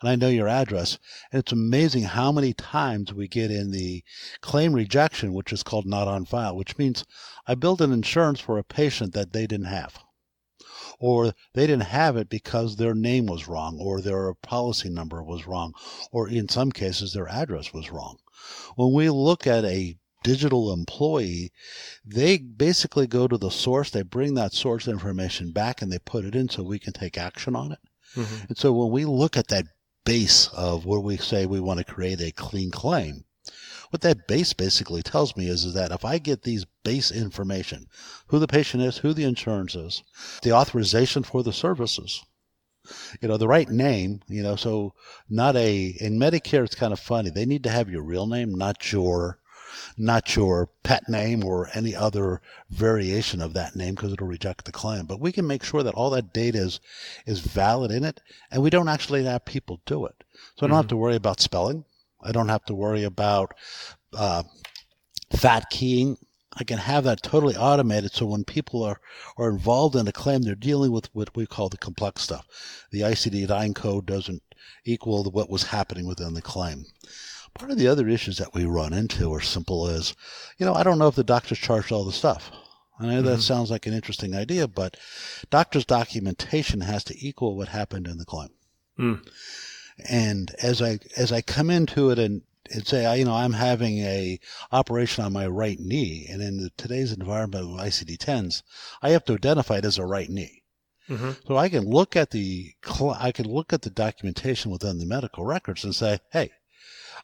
and 0.01 0.09
I 0.09 0.17
know 0.17 0.31
your 0.31 0.49
address. 0.49 0.99
And 1.31 1.41
it's 1.41 1.53
amazing 1.53 2.05
how 2.05 2.33
many 2.33 2.55
times 2.55 3.13
we 3.13 3.29
get 3.29 3.51
in 3.51 3.71
the 3.71 4.03
claim 4.41 4.73
rejection, 4.73 5.35
which 5.35 5.53
is 5.53 5.63
called 5.63 5.85
not 5.85 6.09
on 6.09 6.25
file, 6.25 6.57
which 6.57 6.79
means 6.79 7.05
I 7.47 7.55
built 7.55 7.83
an 7.83 7.93
insurance 7.93 8.41
for 8.41 8.57
a 8.57 8.65
patient 8.65 9.13
that 9.13 9.35
they 9.35 9.47
didn't 9.47 9.67
have 9.67 9.99
or 11.01 11.33
they 11.55 11.67
didn't 11.67 11.85
have 11.85 12.17
it 12.17 12.29
because 12.29 12.77
their 12.77 12.95
name 12.95 13.27
was 13.27 13.49
wrong, 13.49 13.79
or 13.81 14.01
their 14.01 14.35
policy 14.35 14.91
number 14.91 15.23
was 15.23 15.47
wrong, 15.47 15.73
or 16.13 16.29
in 16.29 16.49
some 16.49 16.71
cases 16.71 17.13
their 17.13 17.29
address 17.29 17.73
was 17.73 17.91
wrong. 17.91 18.19
When 18.77 18.93
we 18.93 19.11
look 19.11 19.47
at 19.47 19.65
a 19.65 19.97
digital 20.23 20.73
employee, 20.73 21.51
they 22.05 22.39
basically 22.39 23.07
go 23.07 23.27
to 23.27 23.39
the 23.39 23.51
source, 23.51 23.91
they 23.91 24.03
bring 24.03 24.35
that 24.35 24.53
source 24.53 24.87
information 24.87 25.53
back 25.53 25.81
and 25.81 25.91
they 25.91 25.99
put 25.99 26.25
it 26.25 26.35
in 26.35 26.49
so 26.49 26.63
we 26.63 26.79
can 26.79 26.93
take 26.93 27.17
action 27.17 27.57
on 27.57 27.73
it. 27.73 27.79
Mm-hmm. 28.15 28.45
And 28.49 28.59
so 28.59 28.73
when 28.73 28.91
we 28.91 29.05
look 29.05 29.37
at 29.37 29.49
that 29.49 29.67
base 30.05 30.49
of 30.49 30.85
where 30.85 31.01
we 31.01 31.17
say 31.17 31.47
we 31.47 31.61
want 31.61 31.79
to 31.79 31.93
create 31.93 32.21
a 32.21 32.33
clean 32.33 32.71
claim, 32.71 33.25
what 33.91 34.03
that 34.03 34.29
base 34.29 34.53
basically 34.53 35.03
tells 35.03 35.37
me 35.37 35.49
is, 35.49 35.65
is 35.65 35.75
that 35.75 35.93
if 35.93 36.05
I 36.05 36.19
get 36.19 36.43
these 36.43 36.65
base 36.85 37.11
information, 37.11 37.87
who 38.29 38.39
the 38.39 38.47
patient 38.47 38.83
is, 38.83 38.99
who 38.99 39.13
the 39.13 39.25
insurance 39.25 39.75
is, 39.75 40.03
the 40.43 40.53
authorization 40.53 41.25
for 41.25 41.43
the 41.43 41.53
services, 41.53 42.25
you 43.21 43.29
know, 43.29 43.37
the 43.37 43.49
right 43.49 43.69
name, 43.69 44.21
you 44.29 44.43
know, 44.43 44.57
so 44.57 44.95
not 45.29 45.57
a, 45.57 45.87
in 46.01 46.19
Medicare, 46.19 46.65
it's 46.65 46.75
kind 46.75 46.93
of 46.93 47.01
funny. 47.01 47.31
They 47.31 47.45
need 47.45 47.65
to 47.65 47.71
have 47.71 47.91
your 47.91 48.03
real 48.03 48.27
name, 48.27 48.55
not 48.55 48.93
your, 48.93 49.39
not 49.97 50.35
your 50.35 50.69
pet 50.83 51.09
name 51.09 51.45
or 51.45 51.69
any 51.75 51.95
other 51.95 52.41
variation 52.71 53.41
of 53.41 53.55
that 53.55 53.77
name 53.77 53.95
because 53.95 54.13
it'll 54.13 54.27
reject 54.27 54.65
the 54.65 54.73
claim. 54.73 55.07
But 55.07 55.21
we 55.21 55.33
can 55.33 55.47
make 55.47 55.63
sure 55.63 55.83
that 55.83 55.95
all 55.95 56.11
that 56.11 56.33
data 56.33 56.59
is, 56.59 56.81
is 57.27 57.41
valid 57.41 57.91
in 57.91 58.05
it 58.05 58.21
and 58.51 58.63
we 58.63 58.71
don't 58.71 58.89
actually 58.89 59.25
have 59.25 59.45
people 59.45 59.81
do 59.85 60.07
it. 60.07 60.15
So 60.57 60.67
I 60.67 60.69
don't 60.69 60.71
mm-hmm. 60.71 60.77
have 60.77 60.89
to 60.89 60.97
worry 60.97 61.17
about 61.17 61.41
spelling. 61.41 61.85
I 62.23 62.33
don't 62.33 62.49
have 62.49 62.65
to 62.67 62.75
worry 62.75 63.05
about 63.05 63.55
uh, 64.13 64.43
fat 65.33 65.71
keying. 65.71 66.19
I 66.53 66.65
can 66.65 66.79
have 66.79 67.05
that 67.05 67.23
totally 67.23 67.57
automated 67.57 68.13
so 68.13 68.27
when 68.27 68.45
people 68.45 68.83
are, 68.83 69.01
are 69.39 69.51
involved 69.51 69.95
in 69.95 70.09
a 70.09 70.13
claim, 70.13 70.43
they're 70.43 70.55
dealing 70.55 70.91
with 70.91 71.15
what 71.15 71.35
we 71.37 71.47
call 71.47 71.69
the 71.69 71.79
complex 71.79 72.23
stuff. 72.23 72.47
The 72.91 73.03
ICD-9 73.03 73.75
code 73.75 74.07
doesn't 74.07 74.43
equal 74.85 75.25
what 75.25 75.49
was 75.49 75.65
happening 75.65 76.07
within 76.07 76.35
the 76.35 76.43
claim. 76.43 76.87
Part 77.55 77.71
of 77.71 77.79
the 77.79 77.89
other 77.89 78.09
issues 78.09 78.39
that 78.39 78.55
we 78.55 78.65
run 78.65 78.93
into 78.93 79.33
are 79.33 79.41
simple 79.41 79.87
as, 79.87 80.15
you 80.59 80.67
know, 80.67 80.75
I 80.75 80.83
don't 80.83 80.99
know 80.99 81.09
if 81.09 81.15
the 81.15 81.25
doctor's 81.25 81.59
charged 81.59 81.93
all 81.93 82.05
the 82.05 82.13
stuff. 82.13 82.51
I 82.99 83.07
know 83.07 83.23
that 83.23 83.31
mm-hmm. 83.31 83.41
sounds 83.41 83.71
like 83.71 83.87
an 83.87 83.95
interesting 83.95 84.35
idea, 84.35 84.69
but 84.69 84.97
doctor's 85.49 85.87
documentation 85.87 86.83
has 86.83 87.03
to 87.05 87.27
equal 87.27 87.57
what 87.57 87.69
happened 87.69 88.07
in 88.07 88.19
the 88.19 88.27
claim. 88.27 88.51
Mm. 88.99 89.27
And 90.09 90.55
as 90.63 90.81
I 90.83 90.99
as 91.17 91.33
I 91.33 91.43
come 91.43 91.71
into 91.71 92.11
it 92.11 92.19
and, 92.19 92.43
and 92.73 92.87
say, 92.87 93.19
you 93.19 93.25
know, 93.25 93.35
I'm 93.35 93.53
having 93.53 93.99
a 93.99 94.39
operation 94.73 95.25
on 95.25 95.33
my 95.33 95.47
right 95.47 95.79
knee, 95.79 96.27
and 96.31 96.41
in 96.43 96.59
the, 96.59 96.71
today's 96.77 97.13
environment 97.13 97.71
with 97.71 97.81
ICD-10s, 97.81 98.63
I 99.03 99.11
have 99.11 99.25
to 99.27 99.35
identify 99.35 99.79
it 99.79 99.85
as 99.85 99.99
a 99.99 100.07
right 100.07 100.31
knee. 100.31 100.63
Mm-hmm. 101.09 101.31
So 101.47 101.57
I 101.57 101.69
can 101.69 101.85
look 101.85 102.15
at 102.15 102.31
the 102.31 102.73
I 103.19 103.33
can 103.33 103.47
look 103.47 103.73
at 103.73 103.83
the 103.83 103.91
documentation 103.91 104.71
within 104.71 104.99
the 104.99 105.07
medical 105.07 105.45
records 105.45 105.83
and 105.83 105.95
say, 105.95 106.21
hey, 106.33 106.53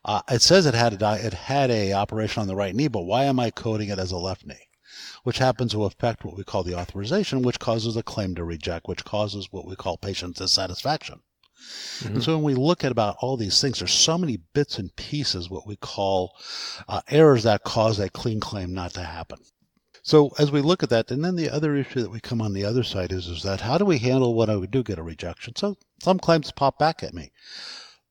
uh, 0.04 0.22
it 0.28 0.42
says 0.42 0.66
it 0.66 0.74
had 0.74 1.00
a 1.00 1.26
it 1.26 1.34
had 1.34 1.70
a 1.70 1.92
operation 1.92 2.40
on 2.40 2.48
the 2.48 2.56
right 2.56 2.74
knee, 2.74 2.88
but 2.88 3.02
why 3.02 3.24
am 3.24 3.38
I 3.38 3.50
coding 3.50 3.88
it 3.88 3.98
as 3.98 4.10
a 4.10 4.16
left 4.16 4.44
knee? 4.44 4.68
Which 5.22 5.38
happens 5.38 5.72
to 5.72 5.84
affect 5.84 6.24
what 6.24 6.36
we 6.36 6.42
call 6.42 6.64
the 6.64 6.74
authorization, 6.74 7.42
which 7.42 7.60
causes 7.60 7.96
a 7.96 8.02
claim 8.02 8.34
to 8.34 8.44
reject, 8.44 8.88
which 8.88 9.04
causes 9.04 9.52
what 9.52 9.66
we 9.66 9.76
call 9.76 9.96
patient 9.96 10.36
dissatisfaction. 10.36 11.20
Mm-hmm. 11.56 12.14
And 12.14 12.22
so 12.22 12.36
when 12.36 12.44
we 12.44 12.54
look 12.54 12.84
at 12.84 12.92
about 12.92 13.16
all 13.20 13.36
these 13.36 13.60
things, 13.60 13.78
there's 13.78 13.92
so 13.92 14.18
many 14.18 14.38
bits 14.54 14.78
and 14.78 14.94
pieces, 14.96 15.50
what 15.50 15.66
we 15.66 15.76
call 15.76 16.36
uh, 16.88 17.00
errors 17.08 17.44
that 17.44 17.64
cause 17.64 17.98
a 17.98 18.08
clean 18.10 18.40
claim 18.40 18.74
not 18.74 18.92
to 18.94 19.02
happen. 19.02 19.38
So 20.02 20.30
as 20.38 20.52
we 20.52 20.60
look 20.60 20.84
at 20.84 20.90
that, 20.90 21.10
and 21.10 21.24
then 21.24 21.34
the 21.34 21.50
other 21.50 21.74
issue 21.74 22.00
that 22.00 22.12
we 22.12 22.20
come 22.20 22.40
on 22.40 22.52
the 22.52 22.64
other 22.64 22.84
side 22.84 23.10
is, 23.10 23.26
is 23.26 23.42
that 23.42 23.60
how 23.60 23.76
do 23.76 23.84
we 23.84 23.98
handle 23.98 24.34
when 24.34 24.60
we 24.60 24.68
do 24.68 24.84
get 24.84 25.00
a 25.00 25.02
rejection? 25.02 25.56
So 25.56 25.76
some 26.00 26.20
claims 26.20 26.52
pop 26.52 26.78
back 26.78 27.02
at 27.02 27.12
me. 27.12 27.32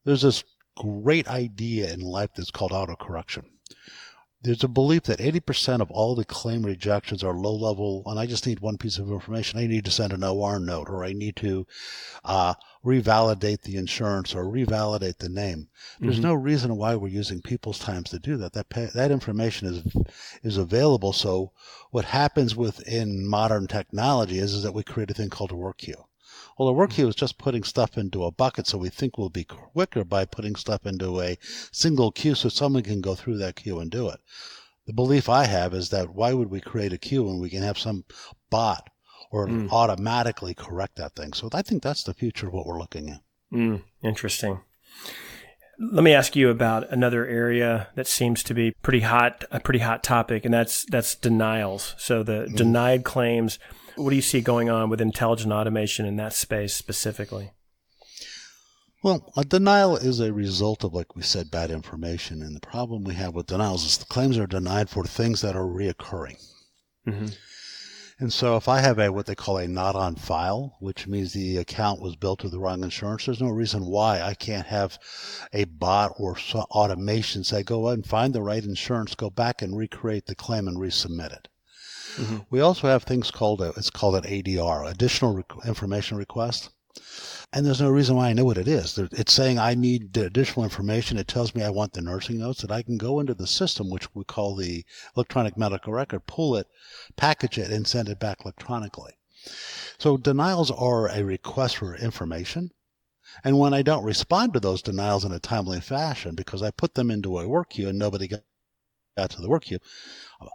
There's 0.03 0.23
this 0.23 0.43
great 0.75 1.27
idea 1.29 1.93
in 1.93 2.01
life 2.01 2.31
that's 2.35 2.51
called 2.51 2.71
autocorrection. 2.71 3.45
There's 4.45 4.63
a 4.63 4.67
belief 4.67 5.03
that 5.03 5.17
80% 5.17 5.81
of 5.81 5.89
all 5.89 6.13
the 6.13 6.23
claim 6.23 6.63
rejections 6.63 7.23
are 7.23 7.33
low 7.33 7.55
level, 7.55 8.03
and 8.05 8.19
I 8.19 8.27
just 8.27 8.45
need 8.45 8.59
one 8.59 8.77
piece 8.77 8.99
of 8.99 9.09
information. 9.09 9.59
I 9.59 9.65
need 9.65 9.85
to 9.85 9.91
send 9.91 10.13
an 10.13 10.23
OR 10.23 10.59
note, 10.59 10.87
or 10.87 11.03
I 11.03 11.13
need 11.13 11.35
to 11.37 11.65
uh, 12.23 12.53
revalidate 12.85 13.61
the 13.61 13.75
insurance 13.77 14.35
or 14.35 14.45
revalidate 14.45 15.17
the 15.17 15.29
name. 15.29 15.69
There's 15.99 16.17
mm-hmm. 16.17 16.27
no 16.27 16.33
reason 16.35 16.77
why 16.77 16.95
we're 16.95 17.07
using 17.07 17.41
people's 17.41 17.79
times 17.79 18.11
to 18.11 18.19
do 18.19 18.37
that. 18.37 18.53
That 18.53 18.69
pay, 18.69 18.89
that 18.93 19.11
information 19.11 19.67
is 19.67 19.83
is 20.43 20.57
available. 20.57 21.11
So 21.11 21.51
what 21.89 22.05
happens 22.05 22.55
within 22.55 23.27
modern 23.27 23.65
technology 23.65 24.37
is, 24.37 24.53
is 24.53 24.61
that 24.61 24.73
we 24.73 24.83
create 24.83 25.09
a 25.09 25.15
thing 25.15 25.31
called 25.31 25.51
a 25.51 25.55
work 25.55 25.79
queue. 25.79 26.05
Well, 26.57 26.67
the 26.67 26.73
work 26.73 26.91
queue 26.91 27.07
is 27.07 27.15
just 27.15 27.37
putting 27.37 27.63
stuff 27.63 27.97
into 27.97 28.23
a 28.23 28.31
bucket, 28.31 28.65
so 28.67 28.77
we 28.77 28.89
think 28.89 29.17
we'll 29.17 29.29
be 29.29 29.43
quicker 29.43 30.05
by 30.05 30.25
putting 30.25 30.55
stuff 30.55 30.85
into 30.85 31.21
a 31.21 31.37
single 31.71 32.11
queue 32.11 32.35
so 32.35 32.47
someone 32.47 32.83
can 32.83 33.01
go 33.01 33.13
through 33.13 33.37
that 33.39 33.57
queue 33.57 33.79
and 33.79 33.91
do 33.91 34.07
it. 34.09 34.21
The 34.85 34.93
belief 34.93 35.27
I 35.27 35.45
have 35.45 35.73
is 35.73 35.89
that 35.89 36.13
why 36.13 36.33
would 36.33 36.49
we 36.49 36.61
create 36.61 36.93
a 36.93 36.97
queue 36.97 37.23
when 37.23 37.39
we 37.39 37.49
can 37.49 37.63
have 37.63 37.77
some 37.77 38.05
bot 38.49 38.89
or 39.31 39.47
mm. 39.47 39.69
automatically 39.71 40.53
correct 40.53 40.95
that 40.95 41.15
thing? 41.15 41.33
So 41.33 41.49
I 41.51 41.61
think 41.61 41.83
that's 41.83 42.03
the 42.03 42.13
future 42.13 42.47
of 42.47 42.53
what 42.53 42.65
we're 42.65 42.79
looking 42.79 43.09
at. 43.09 43.21
Mm, 43.51 43.81
interesting. 44.01 44.61
Let 45.77 46.03
me 46.03 46.13
ask 46.13 46.37
you 46.37 46.49
about 46.49 46.89
another 46.89 47.25
area 47.27 47.89
that 47.95 48.07
seems 48.07 48.43
to 48.43 48.53
be 48.53 48.73
pretty 48.81 49.01
hot, 49.01 49.43
a 49.51 49.59
pretty 49.59 49.79
hot 49.79 50.03
topic, 50.03 50.45
and 50.45 50.53
that's 50.53 50.85
that's 50.85 51.15
denials. 51.15 51.95
So 51.97 52.23
the 52.23 52.47
mm. 52.49 52.55
denied 52.55 53.03
claims 53.03 53.59
what 53.95 54.09
do 54.09 54.15
you 54.15 54.21
see 54.21 54.41
going 54.41 54.69
on 54.69 54.89
with 54.89 55.01
intelligent 55.01 55.53
automation 55.53 56.05
in 56.05 56.15
that 56.17 56.33
space 56.33 56.73
specifically? 56.73 57.51
Well, 59.03 59.31
a 59.37 59.45
denial 59.45 59.97
is 59.97 60.19
a 60.19 60.33
result 60.33 60.83
of, 60.83 60.93
like 60.93 61.15
we 61.15 61.21
said, 61.21 61.51
bad 61.51 61.69
information. 61.69 62.41
And 62.41 62.55
the 62.55 62.67
problem 62.67 63.03
we 63.03 63.13
have 63.13 63.35
with 63.35 63.45
denials 63.45 63.85
is 63.85 63.97
the 63.97 64.05
claims 64.05 64.37
are 64.37 64.47
denied 64.47 64.89
for 64.89 65.03
things 65.03 65.41
that 65.41 65.55
are 65.55 65.65
reoccurring. 65.65 66.43
Mm-hmm. 67.07 67.27
And 68.17 68.31
so 68.31 68.55
if 68.55 68.69
I 68.69 68.79
have 68.79 68.97
a 68.97 69.11
what 69.11 69.25
they 69.25 69.35
call 69.35 69.57
a 69.57 69.67
not 69.67 69.95
on 69.95 70.15
file, 70.15 70.77
which 70.79 71.05
means 71.05 71.33
the 71.33 71.57
account 71.57 72.01
was 72.01 72.15
built 72.15 72.43
with 72.43 72.53
the 72.53 72.59
wrong 72.59 72.81
insurance, 72.81 73.25
there's 73.25 73.41
no 73.41 73.49
reason 73.49 73.85
why 73.85 74.21
I 74.21 74.33
can't 74.33 74.65
have 74.67 74.97
a 75.51 75.65
bot 75.65 76.13
or 76.17 76.37
automation 76.55 77.43
say, 77.43 77.61
go 77.61 77.87
ahead 77.87 77.97
and 77.99 78.07
find 78.07 78.33
the 78.33 78.41
right 78.41 78.63
insurance, 78.63 79.15
go 79.15 79.29
back 79.29 79.61
and 79.61 79.77
recreate 79.77 80.27
the 80.27 80.33
claim 80.33 80.67
and 80.67 80.77
resubmit 80.77 81.33
it. 81.33 81.49
Mm-hmm. 82.15 82.37
We 82.49 82.61
also 82.61 82.87
have 82.87 83.03
things 83.03 83.31
called 83.31 83.61
a, 83.61 83.69
it's 83.77 83.89
called 83.89 84.15
an 84.15 84.23
ADR, 84.23 84.89
additional 84.89 85.43
information 85.65 86.17
request. 86.17 86.69
And 87.51 87.65
there's 87.65 87.81
no 87.81 87.89
reason 87.89 88.15
why 88.15 88.29
I 88.29 88.33
know 88.33 88.45
what 88.45 88.57
it 88.57 88.67
is. 88.67 88.97
It's 88.97 89.33
saying 89.33 89.59
I 89.59 89.75
need 89.75 90.15
additional 90.17 90.63
information. 90.63 91.17
It 91.17 91.27
tells 91.27 91.53
me 91.53 91.63
I 91.63 91.69
want 91.69 91.93
the 91.93 92.01
nursing 92.01 92.39
notes 92.39 92.61
that 92.61 92.71
I 92.71 92.81
can 92.81 92.97
go 92.97 93.19
into 93.19 93.33
the 93.33 93.47
system, 93.47 93.89
which 93.89 94.13
we 94.13 94.23
call 94.23 94.55
the 94.55 94.85
electronic 95.15 95.57
medical 95.57 95.93
record, 95.93 96.25
pull 96.25 96.55
it, 96.55 96.67
package 97.15 97.57
it, 97.57 97.71
and 97.71 97.87
send 97.87 98.09
it 98.09 98.19
back 98.19 98.39
electronically. 98.43 99.13
So 99.97 100.17
denials 100.17 100.71
are 100.71 101.07
a 101.07 101.23
request 101.23 101.77
for 101.77 101.95
information. 101.95 102.71
And 103.43 103.59
when 103.59 103.73
I 103.73 103.81
don't 103.81 104.03
respond 104.03 104.53
to 104.53 104.59
those 104.59 104.81
denials 104.81 105.25
in 105.25 105.31
a 105.31 105.39
timely 105.39 105.81
fashion 105.81 106.35
because 106.35 106.61
I 106.61 106.71
put 106.71 106.95
them 106.95 107.11
into 107.11 107.39
a 107.39 107.47
work 107.47 107.71
queue 107.71 107.89
and 107.89 107.99
nobody 107.99 108.29
to 109.15 109.41
the 109.41 109.49
work 109.49 109.65
queue, 109.65 109.79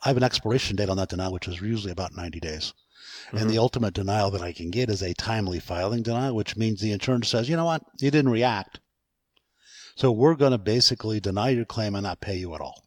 I 0.05 0.09
have 0.09 0.17
an 0.17 0.23
expiration 0.23 0.77
date 0.77 0.89
on 0.89 0.97
that 0.99 1.09
denial, 1.09 1.33
which 1.33 1.49
is 1.49 1.61
usually 1.61 1.93
about 1.93 2.17
90 2.17 2.41
days. 2.41 2.75
Mm-hmm. 3.27 3.37
And 3.39 3.51
the 3.51 3.59
ultimate 3.59 3.95
denial 3.95 4.31
that 4.33 4.43
I 4.43 4.53
can 4.53 4.71
get 4.71 4.91
is 4.91 5.03
a 5.03 5.15
timely 5.15 5.61
filing 5.61 6.03
denial, 6.03 6.35
which 6.35 6.57
means 6.57 6.81
the 6.81 6.93
insurance 6.93 7.29
says, 7.29 7.49
you 7.49 7.57
know 7.57 7.65
what, 7.65 7.83
you 7.99 8.11
didn't 8.11 8.31
react. 8.31 8.81
So 9.97 10.13
we're 10.13 10.35
going 10.35 10.53
to 10.53 10.59
basically 10.59 11.21
deny 11.21 11.51
your 11.51 11.65
claim 11.65 11.95
and 11.95 12.05
not 12.05 12.21
pay 12.21 12.37
you 12.37 12.55
at 12.55 12.61
all. 12.61 12.85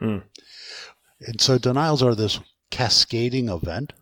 Mm. 0.00 0.22
And 1.20 1.40
so 1.40 1.58
denials 1.58 2.02
are 2.02 2.14
this 2.14 2.40
cascading 2.70 3.48
event 3.48 3.92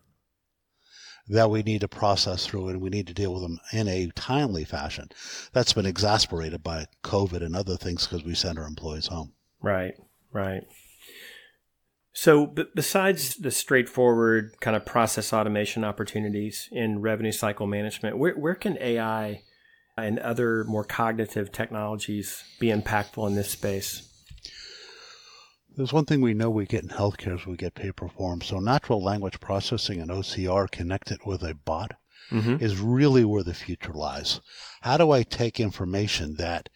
that 1.27 1.51
we 1.51 1.61
need 1.61 1.81
to 1.81 1.87
process 1.87 2.45
through 2.45 2.69
and 2.69 2.81
we 2.81 2.89
need 2.89 3.07
to 3.07 3.13
deal 3.13 3.33
with 3.33 3.43
them 3.43 3.59
in 3.71 3.87
a 3.87 4.09
timely 4.15 4.63
fashion. 4.63 5.09
That's 5.53 5.73
been 5.73 5.85
exasperated 5.85 6.63
by 6.63 6.87
COVID 7.03 7.43
and 7.43 7.55
other 7.55 7.77
things 7.77 8.07
because 8.07 8.23
we 8.23 8.33
send 8.33 8.57
our 8.57 8.65
employees 8.65 9.07
home. 9.07 9.33
Right, 9.61 9.93
right. 10.31 10.63
So, 12.13 12.47
b- 12.47 12.65
besides 12.75 13.35
the 13.35 13.51
straightforward 13.51 14.59
kind 14.61 14.75
of 14.75 14.85
process 14.85 15.31
automation 15.31 15.83
opportunities 15.83 16.67
in 16.71 17.01
revenue 17.01 17.31
cycle 17.31 17.67
management, 17.67 18.17
where, 18.17 18.33
where 18.33 18.55
can 18.55 18.77
AI 18.81 19.43
and 19.95 20.19
other 20.19 20.63
more 20.63 20.83
cognitive 20.83 21.51
technologies 21.51 22.43
be 22.59 22.67
impactful 22.67 23.27
in 23.27 23.35
this 23.35 23.51
space? 23.51 24.05
There's 25.75 25.93
one 25.93 26.05
thing 26.05 26.21
we 26.21 26.33
know 26.33 26.49
we 26.49 26.65
get 26.65 26.83
in 26.83 26.89
healthcare 26.89 27.35
is 27.35 27.45
we 27.45 27.55
get 27.55 27.75
paper 27.75 28.09
forms. 28.09 28.47
So 28.47 28.59
natural 28.59 29.01
language 29.01 29.39
processing 29.39 30.01
and 30.01 30.11
OCR 30.11 30.69
connected 30.69 31.19
with 31.25 31.43
a 31.43 31.53
bot 31.53 31.91
mm-hmm. 32.31 32.63
is 32.63 32.79
really 32.79 33.25
where 33.25 33.43
the 33.43 33.53
future 33.53 33.93
lies. 33.93 34.41
How 34.81 34.97
do 34.97 35.11
I 35.11 35.23
take 35.23 35.59
information 35.59 36.35
that 36.35 36.69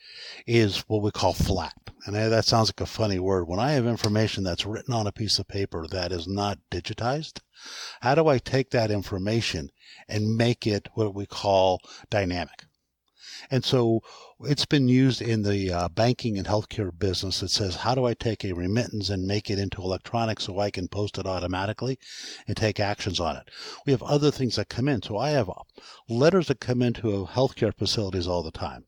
is 0.46 0.80
what 0.88 1.02
we 1.02 1.12
call 1.12 1.34
flat? 1.34 1.74
And 2.06 2.16
that 2.16 2.46
sounds 2.46 2.70
like 2.70 2.82
a 2.82 2.86
funny 2.86 3.20
word. 3.20 3.48
When 3.48 3.60
I 3.60 3.72
have 3.72 3.88
information 3.88 4.44
that's 4.44 4.66
written 4.66 4.94
on 4.94 5.08
a 5.08 5.12
piece 5.12 5.40
of 5.40 5.48
paper 5.48 5.88
that 5.88 6.12
is 6.12 6.28
not 6.28 6.60
digitized, 6.70 7.40
how 8.02 8.16
do 8.16 8.28
I 8.28 8.40
take 8.40 8.72
that 8.72 8.92
information 8.92 9.70
and 10.10 10.36
make 10.36 10.68
it 10.68 10.90
what 10.96 11.16
we 11.16 11.26
call 11.26 11.80
dynamic? 12.10 12.66
And 13.50 13.64
so 13.64 14.02
it's 14.46 14.66
been 14.66 14.88
used 14.88 15.22
in 15.22 15.44
the 15.44 15.72
uh, 15.72 15.90
banking 15.90 16.38
and 16.38 16.48
healthcare 16.48 16.92
business 16.98 17.42
It 17.42 17.50
says, 17.50 17.76
how 17.78 17.96
do 17.96 18.06
I 18.06 18.14
take 18.14 18.44
a 18.44 18.54
remittance 18.54 19.10
and 19.10 19.28
make 19.28 19.50
it 19.50 19.60
into 19.60 19.82
electronic 19.82 20.40
so 20.40 20.60
I 20.60 20.72
can 20.72 20.88
post 20.88 21.18
it 21.18 21.26
automatically 21.26 22.00
and 22.48 22.56
take 22.56 22.80
actions 22.80 23.20
on 23.20 23.38
it? 23.38 23.50
We 23.86 23.92
have 23.92 24.04
other 24.04 24.32
things 24.32 24.56
that 24.56 24.70
come 24.70 24.88
in. 24.88 25.02
So 25.02 25.18
I 25.18 25.32
have 25.32 25.50
letters 26.10 26.48
that 26.48 26.60
come 26.60 26.82
into 26.82 27.26
healthcare 27.26 27.74
facilities 27.76 28.28
all 28.28 28.44
the 28.44 28.52
time. 28.52 28.86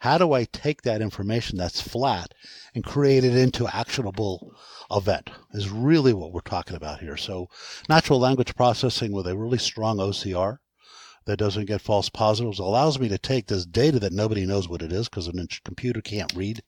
How 0.00 0.18
do 0.18 0.32
I 0.32 0.44
take 0.44 0.82
that 0.82 1.00
information 1.00 1.56
that's 1.56 1.80
flat 1.80 2.34
and 2.74 2.84
create 2.84 3.24
it 3.24 3.34
into 3.34 3.66
actionable 3.74 4.54
event 4.90 5.30
is 5.52 5.70
really 5.70 6.12
what 6.12 6.32
we're 6.32 6.40
talking 6.40 6.76
about 6.76 7.00
here. 7.00 7.16
So 7.16 7.48
natural 7.88 8.18
language 8.18 8.54
processing 8.54 9.12
with 9.12 9.26
a 9.26 9.36
really 9.36 9.58
strong 9.58 9.98
OCR 9.98 10.58
that 11.26 11.38
doesn't 11.38 11.66
get 11.66 11.80
false 11.80 12.08
positives 12.08 12.58
allows 12.58 12.98
me 12.98 13.08
to 13.08 13.18
take 13.18 13.46
this 13.46 13.66
data 13.66 13.98
that 13.98 14.12
nobody 14.12 14.46
knows 14.46 14.68
what 14.68 14.82
it 14.82 14.92
is 14.92 15.08
because 15.08 15.28
a 15.28 15.32
computer 15.64 16.00
can't 16.00 16.32
read 16.34 16.62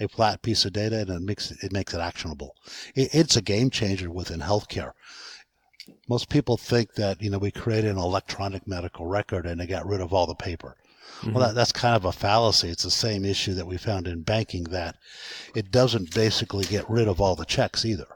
a 0.00 0.08
flat 0.08 0.42
piece 0.42 0.64
of 0.64 0.72
data 0.72 1.00
and 1.00 1.10
it 1.10 1.22
makes 1.22 1.50
it, 1.50 1.58
it 1.62 1.72
makes 1.72 1.92
it 1.92 2.00
actionable. 2.00 2.54
It, 2.94 3.14
it's 3.14 3.36
a 3.36 3.42
game 3.42 3.68
changer 3.68 4.10
within 4.10 4.40
healthcare. 4.40 4.92
Most 6.08 6.28
people 6.28 6.56
think 6.56 6.94
that 6.94 7.20
you 7.20 7.30
know 7.30 7.38
we 7.38 7.50
created 7.50 7.90
an 7.90 7.98
electronic 7.98 8.66
medical 8.66 9.06
record 9.06 9.44
and 9.44 9.60
it 9.60 9.66
got 9.66 9.86
rid 9.86 10.00
of 10.00 10.12
all 10.12 10.26
the 10.26 10.34
paper. 10.34 10.76
Mm-hmm. 11.20 11.32
Well, 11.32 11.48
that, 11.48 11.54
that's 11.54 11.72
kind 11.72 11.96
of 11.96 12.04
a 12.04 12.12
fallacy. 12.12 12.68
It's 12.68 12.82
the 12.82 12.90
same 12.90 13.24
issue 13.24 13.54
that 13.54 13.66
we 13.66 13.76
found 13.76 14.06
in 14.06 14.22
banking 14.22 14.64
that 14.64 14.96
it 15.54 15.70
doesn't 15.70 16.14
basically 16.14 16.64
get 16.64 16.88
rid 16.88 17.08
of 17.08 17.20
all 17.20 17.34
the 17.34 17.44
checks 17.44 17.84
either. 17.84 18.06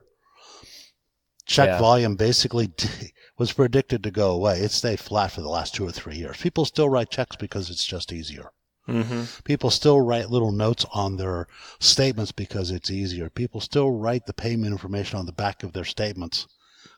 Check 1.47 1.69
yeah. 1.69 1.79
volume 1.79 2.15
basically 2.15 2.71
was 3.41 3.55
predicted 3.55 4.03
to 4.03 4.11
go 4.11 4.33
away. 4.33 4.59
It 4.59 4.71
stayed 4.71 5.01
flat 5.01 5.33
for 5.33 5.41
the 5.41 5.49
last 5.49 5.75
two 5.75 5.89
or 5.89 5.91
three 5.91 6.17
years. 6.17 6.37
People 6.37 6.67
still 6.67 6.91
write 6.91 7.09
checks 7.09 7.37
because 7.37 7.71
it's 7.71 7.87
just 7.87 8.13
easier. 8.13 8.53
Mm-hmm. 8.87 9.23
People 9.45 9.71
still 9.71 9.99
write 9.99 10.29
little 10.29 10.53
notes 10.53 10.85
on 10.93 11.17
their 11.17 11.47
statements 11.79 12.33
because 12.33 12.71
it's 12.71 12.91
easier. 12.91 13.31
People 13.31 13.63
still 13.63 13.93
write 13.93 14.27
the 14.27 14.35
payment 14.35 14.73
information 14.73 15.19
on 15.19 15.25
the 15.25 15.33
back 15.33 15.63
of 15.63 15.73
their 15.73 15.87
statements 15.87 16.49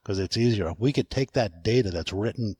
because 0.02 0.18
it's 0.18 0.36
easier. 0.36 0.70
If 0.70 0.80
We 0.80 0.92
could 0.92 1.10
take 1.10 1.30
that 1.32 1.62
data 1.62 1.92
that's 1.92 2.12
written 2.12 2.56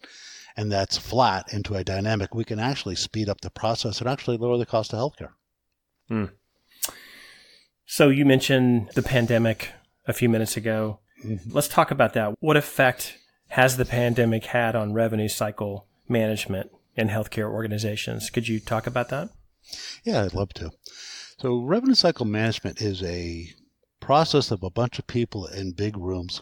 and 0.56 0.70
that's 0.70 0.96
flat 0.96 1.52
into 1.52 1.74
a 1.74 1.82
dynamic. 1.82 2.36
We 2.36 2.44
can 2.44 2.60
actually 2.60 2.94
speed 2.94 3.28
up 3.28 3.40
the 3.40 3.50
process 3.50 3.98
and 3.98 4.08
actually 4.08 4.36
lower 4.36 4.58
the 4.58 4.66
cost 4.66 4.92
of 4.92 5.00
healthcare. 5.00 5.32
Mm. 6.08 6.30
So 7.86 8.10
you 8.10 8.24
mentioned 8.24 8.90
the 8.94 9.02
pandemic 9.02 9.70
a 10.06 10.12
few 10.12 10.28
minutes 10.28 10.56
ago. 10.56 11.00
Mm-hmm. 11.24 11.50
Let's 11.52 11.68
talk 11.68 11.90
about 11.90 12.12
that. 12.12 12.34
What 12.38 12.56
effect 12.56 13.18
has 13.52 13.76
the 13.76 13.84
pandemic 13.84 14.46
had 14.46 14.74
on 14.74 14.94
revenue 14.94 15.28
cycle 15.28 15.86
management 16.08 16.70
in 16.96 17.08
healthcare 17.08 17.50
organizations? 17.50 18.30
Could 18.30 18.48
you 18.48 18.58
talk 18.58 18.86
about 18.86 19.10
that? 19.10 19.28
Yeah, 20.04 20.22
I'd 20.22 20.32
love 20.32 20.54
to. 20.54 20.70
So, 21.38 21.60
revenue 21.60 21.94
cycle 21.94 22.24
management 22.24 22.80
is 22.80 23.02
a 23.02 23.50
process 24.00 24.50
of 24.50 24.62
a 24.62 24.70
bunch 24.70 24.98
of 24.98 25.06
people 25.06 25.46
in 25.46 25.72
big 25.72 25.98
rooms 25.98 26.40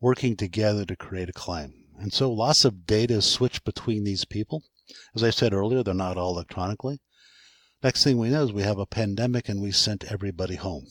working 0.00 0.34
together 0.34 0.86
to 0.86 0.96
create 0.96 1.28
a 1.28 1.34
claim. 1.34 1.74
And 1.98 2.14
so 2.14 2.32
lots 2.32 2.64
of 2.64 2.86
data 2.86 3.14
is 3.14 3.26
switched 3.26 3.64
between 3.64 4.04
these 4.04 4.24
people. 4.24 4.62
As 5.14 5.22
I 5.22 5.28
said 5.28 5.52
earlier, 5.52 5.82
they're 5.82 5.92
not 5.92 6.16
all 6.16 6.32
electronically. 6.32 7.00
Next 7.82 8.04
thing 8.04 8.16
we 8.16 8.30
know 8.30 8.44
is 8.44 8.52
we 8.54 8.62
have 8.62 8.78
a 8.78 8.86
pandemic 8.86 9.50
and 9.50 9.60
we 9.60 9.70
sent 9.70 10.10
everybody 10.10 10.56
home 10.56 10.86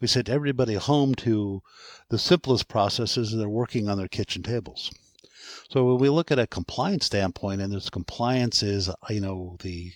we 0.00 0.06
sent 0.06 0.30
everybody 0.30 0.74
home 0.74 1.14
to 1.14 1.62
the 2.08 2.18
simplest 2.18 2.68
processes 2.68 3.36
they're 3.36 3.48
working 3.48 3.86
on 3.86 3.98
their 3.98 4.08
kitchen 4.08 4.42
tables. 4.42 4.90
So 5.68 5.84
when 5.84 5.98
we 5.98 6.08
look 6.08 6.30
at 6.30 6.38
a 6.38 6.46
compliance 6.46 7.04
standpoint, 7.06 7.60
and 7.60 7.70
this 7.70 7.90
compliance 7.90 8.62
is, 8.62 8.90
you 9.10 9.20
know, 9.20 9.56
the 9.60 9.92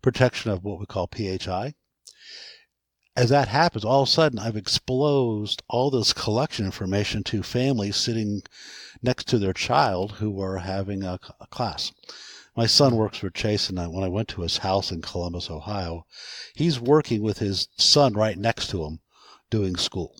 protection 0.00 0.52
of 0.52 0.62
what 0.62 0.78
we 0.78 0.86
call 0.86 1.08
PHI. 1.08 1.74
as 3.16 3.30
that 3.30 3.48
happens, 3.48 3.84
all 3.84 4.02
of 4.02 4.08
a 4.08 4.12
sudden 4.12 4.38
I've 4.38 4.56
exposed 4.56 5.62
all 5.68 5.90
this 5.90 6.12
collection 6.12 6.64
information 6.64 7.24
to 7.24 7.42
families 7.42 7.96
sitting 7.96 8.42
next 9.02 9.26
to 9.28 9.38
their 9.38 9.52
child 9.52 10.12
who 10.12 10.40
are 10.40 10.58
having 10.58 11.02
a, 11.02 11.18
a 11.40 11.48
class. 11.48 11.90
My 12.54 12.66
son 12.66 12.94
works 12.94 13.18
for 13.18 13.30
Chase, 13.30 13.68
and 13.68 13.80
I, 13.80 13.88
when 13.88 14.04
I 14.04 14.08
went 14.08 14.28
to 14.28 14.42
his 14.42 14.58
house 14.58 14.92
in 14.92 15.02
Columbus, 15.02 15.50
Ohio, 15.50 16.06
he's 16.54 16.78
working 16.78 17.22
with 17.22 17.38
his 17.38 17.66
son 17.76 18.12
right 18.12 18.38
next 18.38 18.70
to 18.70 18.84
him 18.84 19.00
doing 19.50 19.76
school. 19.76 20.16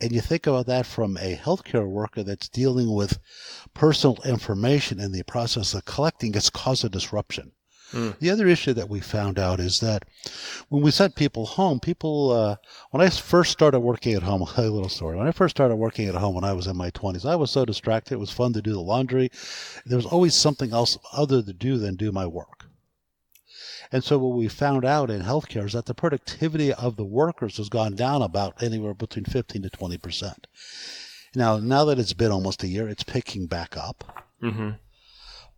And 0.00 0.12
you 0.12 0.20
think 0.20 0.46
about 0.46 0.66
that 0.66 0.86
from 0.86 1.16
a 1.16 1.36
healthcare 1.36 1.88
worker 1.88 2.22
that's 2.22 2.48
dealing 2.48 2.92
with 2.92 3.18
personal 3.72 4.18
information 4.24 5.00
in 5.00 5.12
the 5.12 5.22
process 5.22 5.72
of 5.72 5.84
collecting, 5.84 6.34
it's 6.34 6.50
caused 6.50 6.84
a 6.84 6.88
disruption. 6.88 7.52
Mm. 7.92 8.18
The 8.18 8.30
other 8.30 8.48
issue 8.48 8.72
that 8.72 8.88
we 8.88 9.00
found 9.00 9.38
out 9.38 9.60
is 9.60 9.78
that 9.80 10.04
when 10.68 10.82
we 10.82 10.90
sent 10.90 11.14
people 11.14 11.46
home, 11.46 11.78
people, 11.78 12.32
uh, 12.32 12.56
when 12.90 13.00
I 13.00 13.08
first 13.08 13.52
started 13.52 13.80
working 13.80 14.14
at 14.14 14.22
home, 14.24 14.42
I'll 14.42 14.52
tell 14.52 14.64
you 14.64 14.70
a 14.70 14.74
little 14.74 14.88
story. 14.88 15.16
When 15.16 15.28
I 15.28 15.32
first 15.32 15.56
started 15.56 15.76
working 15.76 16.08
at 16.08 16.16
home 16.16 16.34
when 16.34 16.44
I 16.44 16.54
was 16.54 16.66
in 16.66 16.76
my 16.76 16.90
20s, 16.90 17.24
I 17.24 17.36
was 17.36 17.50
so 17.50 17.64
distracted. 17.64 18.14
It 18.14 18.20
was 18.20 18.30
fun 18.30 18.52
to 18.54 18.62
do 18.62 18.72
the 18.72 18.80
laundry. 18.80 19.30
There 19.86 19.96
was 19.96 20.06
always 20.06 20.34
something 20.34 20.72
else 20.72 20.98
other 21.12 21.40
to 21.40 21.52
do 21.52 21.78
than 21.78 21.94
do 21.94 22.10
my 22.10 22.26
work. 22.26 22.63
And 23.94 24.02
so 24.02 24.18
what 24.18 24.36
we 24.36 24.48
found 24.48 24.84
out 24.84 25.08
in 25.08 25.22
healthcare 25.22 25.66
is 25.66 25.74
that 25.74 25.86
the 25.86 25.94
productivity 25.94 26.72
of 26.72 26.96
the 26.96 27.04
workers 27.04 27.58
has 27.58 27.68
gone 27.68 27.94
down 27.94 28.22
about 28.22 28.60
anywhere 28.60 28.92
between 28.92 29.24
15 29.24 29.62
to 29.62 29.70
20 29.70 29.98
percent. 29.98 30.48
Now, 31.36 31.58
now 31.58 31.84
that 31.84 32.00
it's 32.00 32.12
been 32.12 32.32
almost 32.32 32.64
a 32.64 32.66
year, 32.66 32.88
it's 32.88 33.04
picking 33.04 33.46
back 33.46 33.76
up. 33.76 34.26
Mm-hmm. 34.42 34.70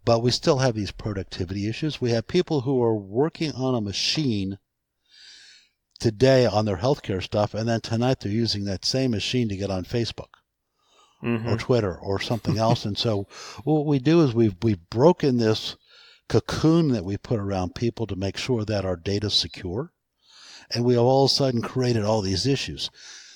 But 0.05 0.21
we 0.21 0.31
still 0.33 0.59
have 0.59 0.75
these 0.75 0.90
productivity 0.90 1.66
issues. 1.66 1.99
We 1.99 2.11
have 2.11 2.28
people 2.28 2.61
who 2.61 2.83
are 2.83 2.95
working 2.95 3.52
on 3.52 3.75
a 3.75 3.81
machine 3.81 4.59
today 5.99 6.45
on 6.45 6.66
their 6.66 6.76
healthcare 6.76 7.23
stuff, 7.23 7.55
and 7.55 7.66
then 7.66 7.81
tonight 7.81 8.21
they're 8.21 8.31
using 8.31 8.66
that 8.66 8.85
same 8.85 9.12
machine 9.12 9.49
to 9.49 9.57
get 9.57 9.71
on 9.71 9.85
Facebook. 9.85 10.35
Mm-hmm. 11.25 11.49
Or 11.49 11.57
Twitter 11.57 11.97
or 11.97 12.21
something 12.21 12.59
else, 12.59 12.85
and 12.85 12.99
so 12.99 13.26
what 13.64 13.87
we 13.87 13.99
do 13.99 14.21
is 14.21 14.35
we've 14.35 14.57
we've 14.62 14.90
broken 14.90 15.38
this 15.38 15.76
cocoon 16.28 16.88
that 16.88 17.04
we 17.04 17.16
put 17.16 17.38
around 17.38 17.75
people 17.75 18.06
to 18.06 18.16
make 18.16 18.37
sure 18.37 18.64
that 18.64 18.85
our 18.85 18.97
data 18.97 19.28
is 19.28 19.35
secure, 19.35 19.92
and 20.71 20.85
we 20.85 20.95
have 20.95 21.02
all 21.02 21.25
of 21.25 21.30
a 21.30 21.35
sudden 21.35 21.62
created 21.62 22.04
all 22.04 22.23
these 22.23 22.47
issues. 22.47 22.90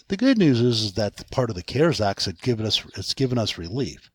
The 0.09 0.16
good 0.16 0.38
news 0.38 0.61
is, 0.61 0.82
is 0.82 0.92
that 0.94 1.30
part 1.30 1.50
of 1.50 1.56
the 1.56 1.62
CARES 1.62 2.00
Act 2.00 2.25
has 2.25 2.35
given 2.35 2.66
us 2.66 2.85
it's 2.97 3.14
given 3.14 3.38
us 3.38 3.59
relief, 3.59 4.11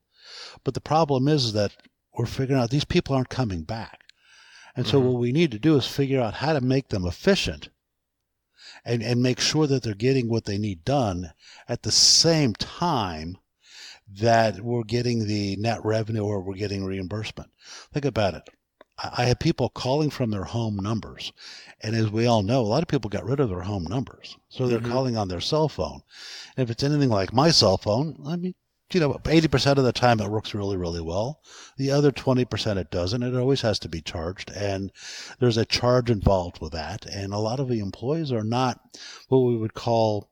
but 0.64 0.74
the 0.74 0.82
problem 0.82 1.28
is, 1.28 1.46
is 1.46 1.54
that 1.54 1.72
we're 2.18 2.26
figuring 2.26 2.62
out 2.62 2.70
these 2.70 2.86
people 2.86 3.16
aren't 3.16 3.30
coming 3.30 3.64
back. 3.64 4.02
And 4.76 4.86
so 4.86 5.00
mm-hmm. 5.00 5.08
what 5.08 5.20
we 5.20 5.32
need 5.32 5.52
to 5.52 5.60
do 5.60 5.78
is 5.78 5.88
figure 5.88 6.22
out 6.22 6.36
how 6.36 6.54
to 6.54 6.62
make 6.62 6.90
them 6.90 7.06
efficient 7.06 7.70
and, 8.84 9.02
and 9.02 9.22
make 9.22 9.40
sure 9.40 9.68
that 9.68 9.84
they're 9.84 9.94
getting 9.94 10.30
what 10.30 10.46
they 10.46 10.58
need 10.58 10.84
done 10.84 11.32
at 11.68 11.84
the 11.84 11.92
same 11.92 12.54
time 12.54 13.38
that 14.08 14.60
we're 14.62 14.84
getting 14.84 15.26
the 15.26 15.56
net 15.56 15.80
revenue 15.84 16.24
or 16.24 16.42
we're 16.42 16.56
getting 16.56 16.86
reimbursement. 16.86 17.50
Think 17.94 18.06
about 18.06 18.36
it. 18.36 18.44
I 18.98 19.26
have 19.26 19.40
people 19.40 19.70
calling 19.70 20.10
from 20.10 20.32
their 20.32 20.46
home 20.46 20.78
numbers. 20.78 21.34
And 21.82 21.96
as 21.96 22.10
we 22.10 22.26
all 22.26 22.44
know, 22.44 22.62
a 22.62 22.64
lot 22.64 22.82
of 22.82 22.88
people 22.88 23.10
got 23.10 23.26
rid 23.26 23.40
of 23.40 23.50
their 23.50 23.62
home 23.62 23.84
numbers. 23.84 24.38
So 24.50 24.68
they're 24.68 24.80
mm-hmm. 24.80 24.92
calling 24.92 25.18
on 25.18 25.28
their 25.28 25.42
cell 25.42 25.68
phone. 25.68 26.02
And 26.56 26.64
if 26.64 26.72
it's 26.72 26.84
anything 26.84 27.10
like 27.10 27.34
my 27.34 27.52
cell 27.52 27.78
phone, 27.78 28.18
I 28.26 28.38
mean, 28.38 28.56
you 28.94 29.00
know, 29.00 29.14
80% 29.14 29.78
of 29.78 29.84
the 29.84 29.92
time 29.92 30.22
it 30.22 30.30
works 30.30 30.54
really, 30.54 30.78
really 30.78 31.02
well. 31.02 31.42
The 31.78 31.92
other 31.92 32.12
20% 32.12 32.78
it 32.78 32.92
doesn't. 32.92 33.24
It 33.24 33.36
always 33.36 33.62
has 33.62 33.80
to 33.80 33.90
be 33.90 34.02
charged. 34.02 34.52
And 34.52 34.92
there's 35.40 35.58
a 35.58 35.66
charge 35.66 36.10
involved 36.10 36.62
with 36.62 36.72
that. 36.72 37.06
And 37.06 37.34
a 37.34 37.40
lot 37.40 37.60
of 37.60 37.68
the 37.68 37.80
employees 37.80 38.32
are 38.32 38.44
not 38.44 38.80
what 39.28 39.40
we 39.40 39.58
would 39.58 39.74
call 39.74 40.30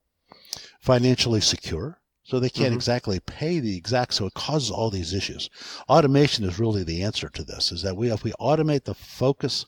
financially 0.79 1.41
secure. 1.41 1.99
So 2.33 2.39
they 2.39 2.49
can't 2.49 2.69
mm-hmm. 2.69 2.77
exactly 2.77 3.19
pay 3.19 3.59
the 3.59 3.77
exact, 3.77 4.15
so 4.15 4.25
it 4.25 4.33
causes 4.33 4.71
all 4.71 4.89
these 4.89 5.13
issues. 5.13 5.51
Automation 5.87 6.43
is 6.45 6.57
really 6.57 6.83
the 6.83 7.03
answer 7.03 7.29
to 7.29 7.43
this, 7.43 7.71
is 7.71 7.83
that 7.83 7.95
we, 7.95 8.11
if 8.11 8.23
we 8.23 8.31
automate 8.39 8.85
the 8.85 8.95
focus 8.95 9.67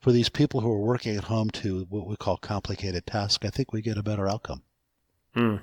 for 0.00 0.12
these 0.12 0.28
people 0.28 0.60
who 0.60 0.70
are 0.70 0.78
working 0.78 1.16
at 1.16 1.24
home 1.24 1.50
to 1.50 1.84
what 1.90 2.06
we 2.06 2.14
call 2.14 2.36
complicated 2.36 3.08
tasks, 3.08 3.44
I 3.44 3.50
think 3.50 3.72
we 3.72 3.82
get 3.82 3.98
a 3.98 4.04
better 4.04 4.28
outcome. 4.28 4.62
Hmm. 5.34 5.56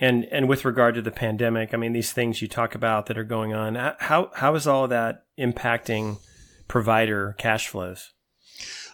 And 0.00 0.24
and 0.32 0.48
with 0.48 0.64
regard 0.64 0.96
to 0.96 1.00
the 1.00 1.12
pandemic, 1.12 1.72
I 1.72 1.76
mean, 1.76 1.92
these 1.92 2.12
things 2.12 2.42
you 2.42 2.48
talk 2.48 2.74
about 2.74 3.06
that 3.06 3.16
are 3.16 3.22
going 3.22 3.54
on, 3.54 3.76
how 4.00 4.32
how 4.34 4.56
is 4.56 4.66
all 4.66 4.82
of 4.82 4.90
that 4.90 5.26
impacting 5.38 6.18
provider 6.66 7.36
cash 7.38 7.68
flows? 7.68 8.14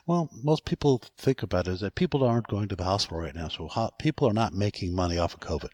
Well, 0.07 0.28
most 0.44 0.66
people 0.66 1.00
think 1.16 1.42
about 1.42 1.66
it 1.66 1.70
is 1.70 1.81
that 1.81 1.94
people 1.94 2.22
aren't 2.22 2.48
going 2.48 2.68
to 2.68 2.76
the 2.76 2.85
hospital 2.85 3.20
right 3.22 3.35
now, 3.35 3.48
so 3.48 3.70
people 3.98 4.28
are 4.28 4.35
not 4.35 4.52
making 4.52 4.94
money 4.94 5.16
off 5.16 5.33
of 5.33 5.40
COVID. 5.40 5.70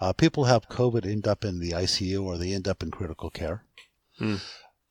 Uh, 0.00 0.12
people 0.12 0.44
have 0.44 0.68
COVID 0.68 1.06
end 1.06 1.26
up 1.26 1.44
in 1.44 1.58
the 1.58 1.72
ICU 1.72 2.22
or 2.24 2.38
they 2.38 2.52
end 2.52 2.66
up 2.66 2.82
in 2.82 2.90
critical 2.90 3.30
care. 3.30 3.64
Hmm. 4.18 4.36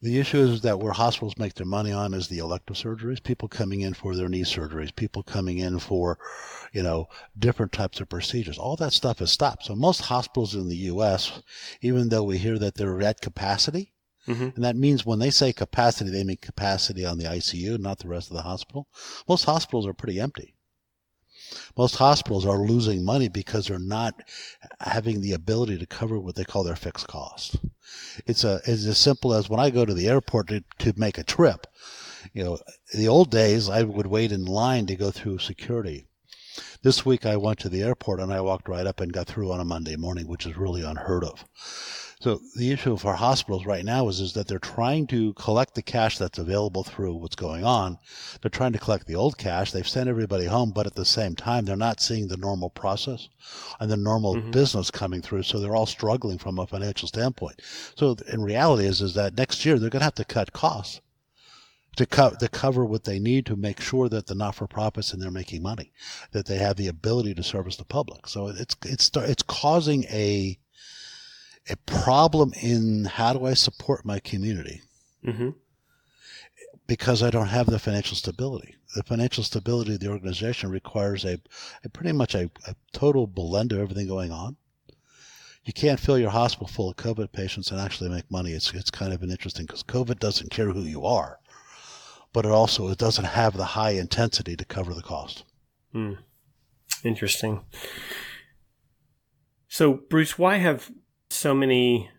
The 0.02 0.18
issue 0.18 0.40
is 0.40 0.62
that 0.62 0.80
where 0.80 0.94
hospitals 0.94 1.38
make 1.38 1.54
their 1.54 1.66
money 1.66 1.92
on 1.92 2.16
is 2.16 2.28
the 2.28 2.40
elective 2.40 2.76
surgeries, 2.76 3.22
people 3.22 3.48
coming 3.48 3.82
in 3.82 3.94
for 3.94 4.16
their 4.16 4.30
knee 4.30 4.42
surgeries, 4.42 4.96
people 4.96 5.22
coming 5.22 5.60
in 5.60 5.78
for, 5.78 6.18
you 6.74 6.82
know, 6.82 7.08
different 7.38 7.72
types 7.72 8.00
of 8.00 8.10
procedures. 8.10 8.58
All 8.58 8.76
that 8.78 8.94
stuff 8.94 9.20
has 9.20 9.32
stopped. 9.32 9.66
So 9.66 9.76
most 9.76 10.02
hospitals 10.02 10.56
in 10.56 10.70
the 10.70 10.78
U.S., 10.78 11.44
even 11.82 12.10
though 12.10 12.24
we 12.24 12.40
hear 12.40 12.58
that 12.58 12.76
they're 12.76 13.02
at 13.04 13.22
capacity, 13.22 13.94
mm-hmm. 14.28 14.50
and 14.56 14.64
that 14.64 14.76
means 14.76 15.06
when 15.06 15.20
they 15.20 15.30
say 15.30 15.54
capacity, 15.54 16.10
they 16.10 16.24
mean 16.24 16.38
capacity 16.38 17.06
on 17.06 17.20
the 17.20 17.26
ICU, 17.26 17.78
not 17.80 18.00
the 18.00 18.08
rest 18.08 18.32
of 18.32 18.36
the 18.36 18.42
hospital. 18.42 18.88
Most 19.30 19.44
hospitals 19.44 19.86
are 19.86 19.94
pretty 19.94 20.20
empty 20.20 20.56
most 21.78 21.96
hospitals 21.96 22.46
are 22.46 22.60
losing 22.60 23.04
money 23.04 23.30
because 23.30 23.68
they're 23.68 23.80
not 23.80 24.22
having 24.80 25.22
the 25.22 25.34
ability 25.34 25.78
to 25.78 25.86
cover 25.86 26.20
what 26.20 26.36
they 26.36 26.44
call 26.44 26.64
their 26.64 26.76
fixed 26.76 27.08
costs. 27.08 27.58
It's 28.26 28.44
it's 28.44 28.86
as 28.86 28.98
simple 28.98 29.34
as 29.34 29.50
when 29.50 29.60
I 29.60 29.70
go 29.70 29.86
to 29.86 29.94
the 29.94 30.08
airport 30.08 30.48
to, 30.48 30.64
to 30.80 30.94
make 30.96 31.18
a 31.18 31.24
trip. 31.24 31.68
You 32.34 32.44
know, 32.44 32.60
the 32.94 33.08
old 33.08 33.32
days 33.32 33.70
I 33.70 33.84
would 33.84 34.08
wait 34.08 34.32
in 34.32 34.46
line 34.46 34.86
to 34.88 34.96
go 34.96 35.12
through 35.12 35.40
security. 35.40 36.08
This 36.84 37.06
week 37.06 37.26
I 37.26 37.38
went 37.38 37.60
to 37.60 37.70
the 37.70 37.84
airport 37.84 38.20
and 38.20 38.34
I 38.34 38.42
walked 38.42 38.68
right 38.68 38.86
up 38.86 39.00
and 39.00 39.14
got 39.14 39.28
through 39.28 39.52
on 39.52 39.60
a 39.60 39.66
Monday 39.66 39.96
morning, 39.96 40.28
which 40.28 40.46
is 40.46 40.58
really 40.58 40.84
unheard 40.84 41.24
of. 41.24 41.46
So 42.22 42.40
the 42.56 42.72
issue 42.72 42.98
for 42.98 43.16
hospitals 43.16 43.66
right 43.66 43.84
now 43.84 44.08
is, 44.08 44.20
is 44.20 44.34
that 44.34 44.48
they're 44.48 44.60
trying 44.60 45.08
to 45.08 45.34
collect 45.34 45.74
the 45.74 45.82
cash 45.82 46.20
that's 46.20 46.38
available 46.38 46.84
through 46.84 47.16
what's 47.16 47.36
going 47.36 47.66
on. 47.66 47.98
They're 48.42 48.50
trying 48.50 48.74
to 48.74 48.80
collect 48.80 49.08
the 49.08 49.16
old 49.16 49.40
cash. 49.40 49.72
They've 49.72 49.88
sent 49.88 50.08
everybody 50.08 50.46
home, 50.46 50.72
but 50.72 50.86
at 50.86 50.94
the 50.94 51.04
same 51.04 51.36
time, 51.36 51.66
they're 51.66 51.76
not 51.76 52.00
seeing 52.00 52.28
the 52.28 52.38
normal 52.38 52.70
process 52.70 53.28
and 53.80 53.90
the 53.90 53.98
normal 53.98 54.36
mm-hmm. 54.36 54.52
business 54.52 54.92
coming 54.92 55.24
through. 55.24 55.44
So 55.44 55.60
they're 55.60 55.76
all 55.76 55.88
struggling 55.88 56.38
from 56.38 56.60
a 56.60 56.68
financial 56.68 57.08
standpoint. 57.08 57.60
So 57.96 58.16
in 58.32 58.44
reality 58.44 58.86
is, 58.86 59.02
is 59.02 59.16
that 59.16 59.36
next 59.36 59.66
year 59.66 59.80
they're 59.80 59.90
going 59.90 60.02
to 60.02 60.06
have 60.06 60.16
to 60.16 60.26
cut 60.26 60.54
costs 60.54 61.02
to, 61.96 62.06
co- 62.06 62.36
to 62.40 62.48
cover 62.48 62.86
what 62.86 63.04
they 63.04 63.18
need 63.18 63.48
to 63.48 63.56
make 63.56 63.82
sure 63.82 64.08
that 64.10 64.28
the 64.28 64.36
not-for-profits 64.36 65.12
and 65.12 65.22
they're 65.22 65.32
making 65.32 65.64
money, 65.64 65.92
that 66.34 66.46
they 66.46 66.58
have 66.58 66.78
the 66.78 66.88
ability 66.88 67.34
to 67.34 67.44
service 67.44 67.78
the 67.78 67.84
public. 67.84 68.28
So 68.28 68.48
it's 68.48 68.76
it's 68.86 69.10
it's 69.16 69.44
causing 69.44 70.04
a 70.04 70.58
a 71.70 71.76
problem 71.86 72.54
in 72.62 73.06
how 73.06 73.34
do 73.34 73.46
I 73.46 73.54
support 73.54 74.06
my 74.06 74.20
community 74.20 74.82
mm-hmm. 75.26 75.50
because 76.88 77.22
I 77.22 77.30
don't 77.30 77.48
have 77.48 77.68
the 77.68 77.80
financial 77.80 78.16
stability. 78.16 78.76
The 78.96 79.04
financial 79.04 79.44
stability 79.44 79.94
of 79.94 80.00
the 80.00 80.10
organization 80.10 80.70
requires 80.70 81.24
a, 81.24 81.40
a 81.84 81.90
pretty 81.90 82.12
much 82.12 82.36
a, 82.36 82.50
a 82.68 82.76
total 82.92 83.28
blend 83.28 83.72
of 83.72 83.80
everything 83.80 84.08
going 84.08 84.32
on. 84.32 84.58
You 85.64 85.74
can't 85.74 86.00
fill 86.00 86.18
your 86.18 86.32
hospital 86.32 86.68
full 86.68 86.90
of 86.90 86.96
COVID 86.96 87.32
patients 87.32 87.70
and 87.70 87.80
actually 87.80 88.10
make 88.10 88.30
money. 88.32 88.52
It's 88.52 88.74
it's 88.74 88.90
kind 88.90 89.14
of 89.14 89.22
an 89.22 89.30
interesting 89.30 89.68
because 89.68 89.84
COVID 89.84 90.18
doesn't 90.18 90.50
care 90.50 90.72
who 90.72 90.82
you 90.82 91.06
are, 91.06 91.40
but 92.34 92.46
it 92.46 92.52
also 92.52 92.90
it 92.90 92.98
doesn't 92.98 93.26
have 93.26 93.56
the 93.56 93.64
high 93.64 93.92
intensity 93.92 94.56
to 94.56 94.66
cover 94.66 94.96
the 94.96 95.04
cost. 95.04 95.44
Hmm. 95.92 96.14
Interesting. 97.04 97.62
So, 99.68 99.94
Bruce, 99.94 100.38
why 100.38 100.58
have 100.58 100.92
so 101.32 101.54
many 101.54 102.10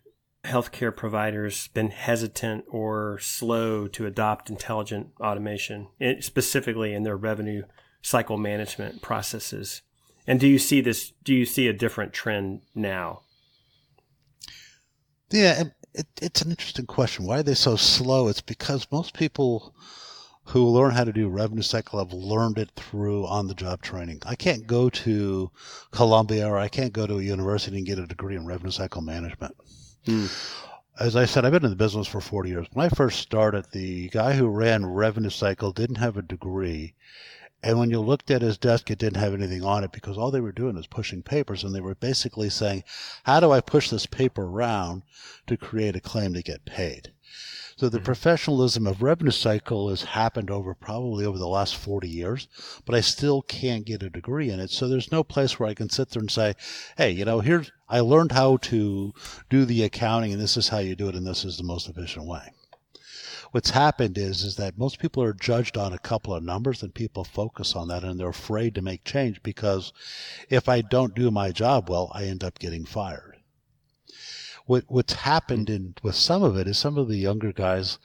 healthcare 0.44 0.94
providers 0.94 1.68
been 1.68 1.90
hesitant 1.90 2.64
or 2.68 3.18
slow 3.20 3.86
to 3.88 4.06
adopt 4.06 4.50
intelligent 4.50 5.08
automation, 5.20 5.88
eh, 6.00 6.14
specifically 6.20 6.94
in 6.94 7.02
their 7.02 7.16
revenue 7.16 7.62
cycle 8.00 8.36
management 8.36 9.02
processes? 9.02 9.82
And 10.26 10.40
do 10.40 10.46
you 10.46 10.58
see 10.58 10.80
this? 10.80 11.12
Do 11.24 11.34
you 11.34 11.44
see 11.44 11.68
a 11.68 11.72
different 11.72 12.12
trend 12.12 12.62
now? 12.74 13.22
Yeah, 15.30 15.64
it, 15.94 16.06
it's 16.20 16.42
an 16.42 16.50
interesting 16.50 16.86
question. 16.86 17.26
Why 17.26 17.40
are 17.40 17.42
they 17.42 17.54
so 17.54 17.76
slow? 17.76 18.28
It's 18.28 18.40
because 18.40 18.86
most 18.90 19.14
people 19.14 19.74
who 20.44 20.68
learn 20.68 20.92
how 20.92 21.04
to 21.04 21.12
do 21.12 21.28
revenue 21.28 21.62
cycle 21.62 21.98
have 21.98 22.12
learned 22.12 22.58
it 22.58 22.70
through 22.76 23.26
on 23.26 23.46
the 23.46 23.54
job 23.54 23.82
training. 23.82 24.20
I 24.26 24.34
can't 24.36 24.66
go 24.66 24.90
to 24.90 25.50
Columbia 25.90 26.46
or 26.48 26.58
I 26.58 26.68
can't 26.68 26.92
go 26.92 27.06
to 27.06 27.18
a 27.18 27.22
university 27.22 27.76
and 27.78 27.86
get 27.86 27.98
a 27.98 28.06
degree 28.06 28.36
in 28.36 28.46
revenue 28.46 28.72
cycle 28.72 29.02
management. 29.02 29.56
Hmm. 30.06 30.26
As 30.98 31.16
I 31.16 31.24
said, 31.24 31.44
I've 31.44 31.52
been 31.52 31.64
in 31.64 31.70
the 31.70 31.76
business 31.76 32.06
for 32.06 32.20
40 32.20 32.50
years. 32.50 32.66
When 32.72 32.84
I 32.84 32.88
first 32.90 33.20
started, 33.20 33.66
the 33.72 34.08
guy 34.10 34.34
who 34.34 34.48
ran 34.48 34.84
revenue 34.86 35.30
cycle 35.30 35.72
didn't 35.72 35.96
have 35.96 36.16
a 36.16 36.22
degree 36.22 36.94
And 37.64 37.78
when 37.78 37.90
you 37.90 38.00
looked 38.00 38.30
at 38.30 38.42
his 38.42 38.58
desk, 38.58 38.90
it 38.90 38.98
didn't 38.98 39.20
have 39.20 39.34
anything 39.34 39.62
on 39.64 39.84
it 39.84 39.92
because 39.92 40.18
all 40.18 40.30
they 40.32 40.40
were 40.40 40.52
doing 40.52 40.74
was 40.74 40.86
pushing 40.88 41.22
papers 41.22 41.62
and 41.62 41.74
they 41.74 41.80
were 41.80 41.94
basically 41.94 42.50
saying, 42.50 42.82
how 43.24 43.38
do 43.40 43.52
I 43.52 43.60
push 43.60 43.88
this 43.90 44.06
paper 44.06 44.44
around 44.44 45.02
to 45.46 45.56
create 45.56 45.94
a 45.94 46.00
claim 46.00 46.34
to 46.34 46.42
get 46.42 46.64
paid? 46.64 47.12
So 47.76 47.88
the 47.88 47.98
mm-hmm. 47.98 48.04
professionalism 48.04 48.86
of 48.86 49.02
revenue 49.02 49.30
cycle 49.30 49.88
has 49.88 50.02
happened 50.02 50.50
over 50.50 50.74
probably 50.74 51.24
over 51.24 51.38
the 51.38 51.48
last 51.48 51.74
40 51.76 52.08
years, 52.08 52.48
but 52.84 52.94
I 52.94 53.00
still 53.00 53.42
can't 53.42 53.86
get 53.86 54.02
a 54.02 54.10
degree 54.10 54.50
in 54.50 54.60
it. 54.60 54.70
So 54.70 54.88
there's 54.88 55.10
no 55.10 55.24
place 55.24 55.58
where 55.58 55.68
I 55.68 55.74
can 55.74 55.88
sit 55.88 56.10
there 56.10 56.20
and 56.20 56.30
say, 56.30 56.54
Hey, 56.96 57.10
you 57.10 57.24
know, 57.24 57.40
here's, 57.40 57.72
I 57.88 58.00
learned 58.00 58.32
how 58.32 58.58
to 58.58 59.12
do 59.48 59.64
the 59.64 59.82
accounting 59.84 60.32
and 60.32 60.40
this 60.40 60.56
is 60.56 60.68
how 60.68 60.78
you 60.78 60.94
do 60.94 61.08
it. 61.08 61.14
And 61.14 61.26
this 61.26 61.44
is 61.44 61.56
the 61.56 61.64
most 61.64 61.88
efficient 61.88 62.26
way 62.26 62.52
what's 63.52 63.70
happened 63.70 64.16
is 64.18 64.42
is 64.42 64.56
that 64.56 64.78
most 64.78 64.98
people 64.98 65.22
are 65.22 65.34
judged 65.34 65.76
on 65.76 65.92
a 65.92 65.98
couple 65.98 66.34
of 66.34 66.42
numbers 66.42 66.82
and 66.82 66.94
people 66.94 67.22
focus 67.22 67.76
on 67.76 67.88
that 67.88 68.02
and 68.02 68.18
they're 68.18 68.28
afraid 68.28 68.74
to 68.74 68.82
make 68.82 69.04
change 69.04 69.42
because 69.42 69.92
if 70.48 70.68
I 70.68 70.80
don't 70.80 71.14
do 71.14 71.30
my 71.30 71.52
job 71.52 71.88
well, 71.88 72.10
I 72.14 72.24
end 72.24 72.42
up 72.42 72.58
getting 72.58 72.86
fired. 72.86 73.31
What 74.66 74.84
what's 74.88 75.12
happened 75.12 75.68
in 75.68 75.94
with 76.02 76.14
some 76.14 76.42
of 76.42 76.56
it 76.56 76.66
is 76.68 76.78
some 76.78 76.98
of 76.98 77.08
the 77.08 77.16
younger 77.16 77.52
guys 77.52 77.98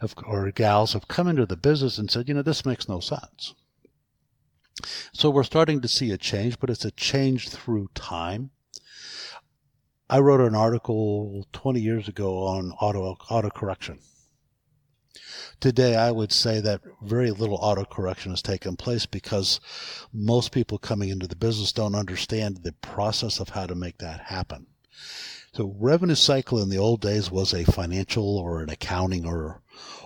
have, 0.00 0.14
or 0.26 0.50
gals 0.50 0.92
have 0.92 1.08
come 1.08 1.28
into 1.28 1.46
the 1.46 1.56
business 1.56 1.98
and 1.98 2.10
said, 2.10 2.28
you 2.28 2.34
know, 2.34 2.42
this 2.42 2.66
makes 2.66 2.88
no 2.88 3.00
sense. 3.00 3.54
So 5.12 5.30
we're 5.30 5.42
starting 5.42 5.80
to 5.80 5.88
see 5.88 6.10
a 6.10 6.18
change, 6.18 6.58
but 6.60 6.70
it's 6.70 6.84
a 6.84 6.90
change 6.90 7.48
through 7.48 7.88
time. 7.94 8.50
I 10.08 10.20
wrote 10.20 10.40
an 10.40 10.54
article 10.54 11.46
20 11.52 11.80
years 11.80 12.08
ago 12.08 12.46
on 12.46 12.72
auto 12.72 13.16
auto 13.28 13.50
correction 13.50 13.98
Today, 15.58 15.96
I 15.96 16.10
would 16.10 16.32
say 16.32 16.60
that 16.60 16.82
very 17.00 17.30
little 17.30 17.58
autocorrection 17.58 18.28
has 18.30 18.42
taken 18.42 18.76
place 18.76 19.06
because 19.06 19.58
most 20.12 20.52
people 20.52 20.76
coming 20.78 21.08
into 21.08 21.26
the 21.26 21.34
business 21.34 21.72
don't 21.72 21.94
understand 21.94 22.58
the 22.58 22.72
process 22.72 23.40
of 23.40 23.48
how 23.50 23.66
to 23.66 23.74
make 23.74 23.98
that 23.98 24.20
happen. 24.20 24.66
So 25.54 25.74
revenue 25.78 26.14
cycle 26.14 26.60
in 26.62 26.68
the 26.68 26.78
old 26.78 27.00
days 27.00 27.30
was 27.30 27.54
a 27.54 27.64
financial 27.64 28.36
or 28.36 28.60
an 28.60 28.68
accounting 28.68 29.24
or 29.26 29.62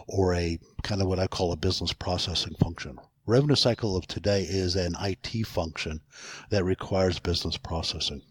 or 0.07 0.35
a 0.35 0.59
kind 0.83 1.01
of 1.01 1.09
what 1.09 1.19
I 1.19 1.27
call 1.27 1.53
a 1.53 1.57
business 1.57 1.93
processing 1.93 2.55
function. 2.55 2.99
Revenue 3.27 3.55
cycle 3.55 3.97
of 3.97 4.07
today 4.07 4.43
is 4.43 4.75
an 4.77 4.97
IT 5.01 5.47
function 5.47 6.01
that 6.51 6.65
requires 6.65 7.19
business 7.19 7.57
processing. 7.57 8.23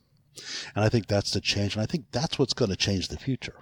And 0.75 0.83
I 0.83 0.89
think 0.89 1.07
that's 1.07 1.31
the 1.31 1.41
change. 1.41 1.75
And 1.75 1.83
I 1.83 1.85
think 1.85 2.05
that's 2.11 2.39
what's 2.39 2.53
going 2.53 2.71
to 2.71 2.77
change 2.77 3.07
the 3.07 3.17
future. 3.17 3.59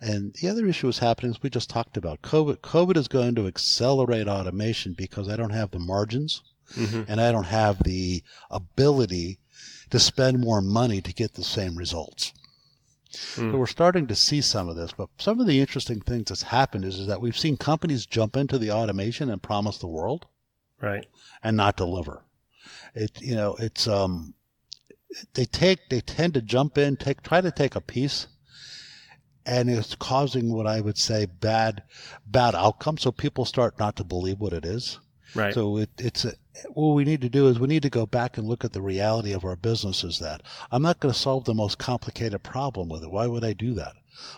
And 0.00 0.34
the 0.34 0.48
other 0.48 0.66
issue 0.66 0.88
is 0.88 0.98
happening 0.98 1.30
is 1.30 1.42
we 1.42 1.50
just 1.50 1.70
talked 1.70 1.96
about 1.96 2.22
COVID. 2.22 2.58
COVID 2.58 2.96
is 2.96 3.08
going 3.08 3.34
to 3.36 3.46
accelerate 3.46 4.28
automation 4.28 4.92
because 4.92 5.28
I 5.28 5.36
don't 5.36 5.50
have 5.50 5.70
the 5.70 5.78
margins 5.78 6.42
mm-hmm. 6.74 7.02
and 7.08 7.20
I 7.20 7.32
don't 7.32 7.44
have 7.44 7.82
the 7.82 8.22
ability 8.50 9.38
to 9.90 9.98
spend 9.98 10.40
more 10.40 10.60
money 10.60 11.00
to 11.00 11.12
get 11.12 11.34
the 11.34 11.44
same 11.44 11.76
results. 11.76 12.32
Mm. 13.12 13.52
So 13.52 13.58
we're 13.58 13.66
starting 13.66 14.06
to 14.08 14.14
see 14.14 14.40
some 14.40 14.68
of 14.68 14.76
this, 14.76 14.92
but 14.92 15.08
some 15.18 15.40
of 15.40 15.46
the 15.46 15.60
interesting 15.60 16.00
things 16.00 16.28
that's 16.28 16.42
happened 16.42 16.84
is, 16.84 16.98
is 16.98 17.06
that 17.06 17.20
we've 17.20 17.38
seen 17.38 17.56
companies 17.56 18.06
jump 18.06 18.36
into 18.36 18.58
the 18.58 18.70
automation 18.70 19.30
and 19.30 19.42
promise 19.42 19.78
the 19.78 19.86
world, 19.86 20.26
right, 20.80 21.06
and 21.42 21.56
not 21.56 21.76
deliver. 21.76 22.24
It 22.94 23.20
you 23.22 23.34
know 23.34 23.56
it's 23.58 23.86
um 23.86 24.34
they 25.34 25.44
take 25.44 25.88
they 25.88 26.00
tend 26.00 26.34
to 26.34 26.42
jump 26.42 26.76
in 26.76 26.96
take 26.96 27.22
try 27.22 27.40
to 27.40 27.50
take 27.50 27.76
a 27.76 27.80
piece 27.80 28.26
and 29.46 29.70
it's 29.70 29.94
causing 29.94 30.52
what 30.52 30.66
I 30.66 30.80
would 30.80 30.98
say 30.98 31.26
bad 31.26 31.84
bad 32.26 32.54
outcomes. 32.54 33.02
So 33.02 33.12
people 33.12 33.44
start 33.44 33.78
not 33.78 33.96
to 33.96 34.04
believe 34.04 34.40
what 34.40 34.52
it 34.52 34.64
is. 34.64 34.98
Right. 35.34 35.54
So 35.54 35.78
it, 35.78 35.90
it's 35.98 36.24
a, 36.24 36.32
what 36.70 36.94
we 36.94 37.04
need 37.04 37.20
to 37.22 37.28
do 37.28 37.48
is 37.48 37.58
we 37.58 37.68
need 37.68 37.82
to 37.82 37.90
go 37.90 38.06
back 38.06 38.38
and 38.38 38.46
look 38.46 38.64
at 38.64 38.72
the 38.72 38.80
reality 38.80 39.32
of 39.32 39.44
our 39.44 39.56
business. 39.56 40.04
Is 40.04 40.18
that 40.20 40.42
I'm 40.70 40.82
not 40.82 41.00
going 41.00 41.12
to 41.12 41.18
solve 41.18 41.44
the 41.44 41.54
most 41.54 41.78
complicated 41.78 42.42
problem 42.42 42.88
with 42.88 43.02
it. 43.02 43.10
Why 43.10 43.26
would 43.26 43.44
I 43.44 43.52
do 43.52 43.74
that? 43.74 43.94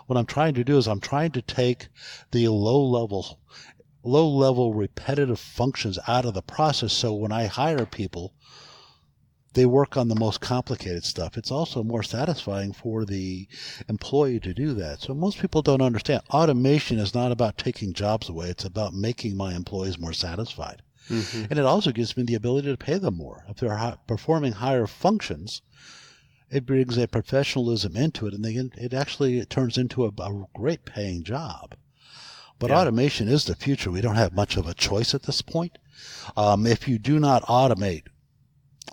What 0.07 0.17
I'm 0.17 0.27
trying 0.27 0.55
to 0.55 0.65
do 0.65 0.77
is 0.77 0.89
I'm 0.89 1.01
trying 1.01 1.31
to 1.33 1.43
take 1.43 1.89
the 2.33 2.49
low 2.49 2.85
level 2.85 3.39
low 4.03 4.29
level 4.29 4.73
repetitive 4.75 5.39
functions 5.39 5.99
out 6.07 6.25
of 6.25 6.35
the 6.35 6.43
process. 6.43 6.93
So 6.93 7.13
when 7.13 7.33
I 7.33 7.47
hire 7.47 7.85
people, 7.85 8.33
they 9.59 9.67
work 9.67 9.97
on 9.97 10.07
the 10.07 10.15
most 10.15 10.41
complicated 10.41 11.05
stuff. 11.05 11.37
It's 11.37 11.51
also 11.51 11.83
more 11.83 12.05
satisfying 12.05 12.73
for 12.73 13.05
the 13.05 13.49
employee 13.89 14.39
to 14.41 14.55
do 14.55 14.73
that. 14.75 15.01
So 15.01 15.15
most 15.15 15.41
people 15.41 15.63
don't 15.63 15.83
understand 15.83 16.23
automation 16.31 17.01
is 17.01 17.13
not 17.13 17.33
about 17.33 17.59
taking 17.59 17.93
jobs 17.93 18.29
away. 18.29 18.51
It's 18.51 18.65
about 18.65 18.95
making 18.95 19.37
my 19.37 19.55
employees 19.55 19.99
more 19.99 20.13
satisfied. 20.13 20.83
Mm-hmm. 21.11 21.47
And 21.51 21.59
it 21.59 21.65
also 21.65 21.91
gives 21.91 22.17
me 22.17 22.23
the 22.23 22.37
ability 22.37 22.69
to 22.69 22.77
pay 22.77 22.99
them 22.99 23.17
more. 23.17 23.45
If 23.49 23.57
they're 23.57 23.97
performing 24.07 24.53
higher 24.53 24.87
functions, 24.87 25.61
it 26.51 26.65
brings 26.65 26.97
a 26.97 27.09
professionalism 27.09 27.97
into 27.97 28.29
it 28.29 28.35
and 28.35 28.45
they, 28.45 28.55
it 28.81 28.95
actually 28.95 29.39
it 29.41 29.51
turns 29.51 29.77
into 29.77 30.05
a, 30.05 30.13
a 30.23 30.47
great 30.55 30.85
paying 30.85 31.25
job. 31.25 31.75
But 32.61 32.71
yeah. 32.71 32.81
automation 32.81 33.27
is 33.27 33.45
the 33.45 33.57
future. 33.57 33.91
We 33.91 34.03
don't 34.03 34.15
have 34.15 34.33
much 34.33 34.57
of 34.57 34.69
a 34.69 34.75
choice 34.75 35.15
at 35.15 35.25
this 35.25 35.43
point. 35.43 35.79
Um, 36.37 36.65
if 36.65 36.87
you 36.87 36.99
do 36.99 37.19
not 37.19 37.43
automate, 37.45 38.05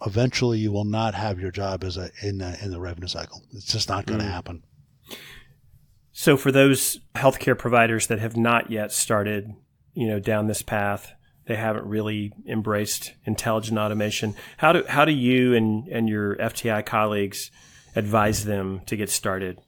eventually 0.05 0.59
you 0.59 0.71
will 0.71 0.85
not 0.85 1.13
have 1.13 1.39
your 1.39 1.51
job 1.51 1.83
as 1.83 1.97
a 1.97 2.09
in 2.21 2.39
the, 2.39 2.57
in 2.63 2.71
the 2.71 2.79
revenue 2.79 3.07
cycle. 3.07 3.43
It's 3.53 3.71
just 3.71 3.89
not 3.89 4.05
going 4.05 4.19
to 4.19 4.25
mm. 4.25 4.31
happen. 4.31 4.63
So 6.11 6.37
for 6.37 6.51
those 6.51 6.99
healthcare 7.15 7.57
providers 7.57 8.07
that 8.07 8.19
have 8.19 8.37
not 8.37 8.71
yet 8.71 8.91
started, 8.91 9.53
you 9.93 10.07
know, 10.07 10.19
down 10.19 10.47
this 10.47 10.61
path, 10.61 11.11
they 11.45 11.55
haven't 11.55 11.85
really 11.85 12.31
embraced 12.47 13.13
intelligent 13.25 13.77
automation. 13.77 14.33
How 14.57 14.73
do 14.73 14.83
how 14.87 15.05
do 15.05 15.11
you 15.11 15.53
and 15.53 15.87
and 15.87 16.09
your 16.09 16.35
FTI 16.37 16.85
colleagues 16.85 17.51
advise 17.95 18.45
them 18.45 18.81
to 18.85 18.95
get 18.95 19.09
started? 19.09 19.59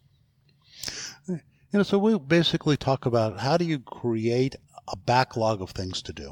You 1.28 1.40
know, 1.74 1.84
so 1.84 2.00
we 2.00 2.18
basically 2.18 2.78
talk 2.78 3.06
about 3.06 3.40
how 3.40 3.58
do 3.58 3.66
you 3.66 3.80
create 3.80 4.56
a 4.88 4.96
backlog 4.96 5.62
of 5.62 5.72
things 5.72 6.02
to 6.04 6.14
do. 6.14 6.32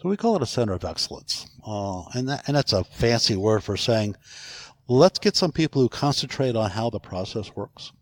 So 0.00 0.08
we 0.08 0.16
call 0.16 0.36
it 0.36 0.42
a 0.42 0.46
center 0.46 0.74
of 0.74 0.84
excellence. 0.84 1.46
Uh, 1.66 2.04
and, 2.14 2.28
that, 2.28 2.44
and 2.46 2.56
that's 2.56 2.72
a 2.72 2.84
fancy 2.84 3.34
word 3.34 3.64
for 3.64 3.76
saying, 3.76 4.16
let's 4.86 5.18
get 5.18 5.34
some 5.34 5.50
people 5.50 5.82
who 5.82 5.88
concentrate 5.88 6.54
on 6.54 6.70
how 6.70 6.88
the 6.88 7.00
process 7.00 7.54
works. 7.56 7.92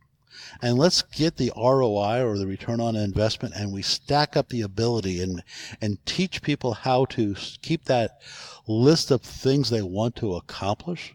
And 0.60 0.76
let's 0.76 1.00
get 1.00 1.36
the 1.36 1.52
ROI 1.56 2.22
or 2.22 2.36
the 2.36 2.46
return 2.46 2.80
on 2.80 2.96
investment 2.96 3.54
and 3.56 3.72
we 3.72 3.80
stack 3.80 4.36
up 4.36 4.50
the 4.50 4.60
ability 4.60 5.22
and, 5.22 5.42
and 5.80 6.04
teach 6.04 6.42
people 6.42 6.74
how 6.74 7.06
to 7.06 7.34
keep 7.62 7.84
that 7.84 8.20
list 8.66 9.10
of 9.10 9.22
things 9.22 9.70
they 9.70 9.82
want 9.82 10.16
to 10.16 10.34
accomplish 10.34 11.14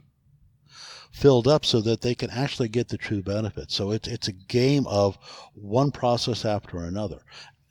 filled 1.12 1.48
up 1.48 1.66
so 1.66 1.82
that 1.82 2.02
they 2.02 2.16
can 2.16 2.30
actually 2.32 2.70
get 2.70 2.88
the 2.88 2.98
true 2.98 3.22
benefit. 3.22 3.70
So 3.70 3.92
it's 3.92 4.08
it's 4.08 4.30
a 4.30 4.32
game 4.32 4.88
of 4.88 5.18
one 5.54 5.92
process 5.92 6.46
after 6.46 6.80
another 6.80 7.22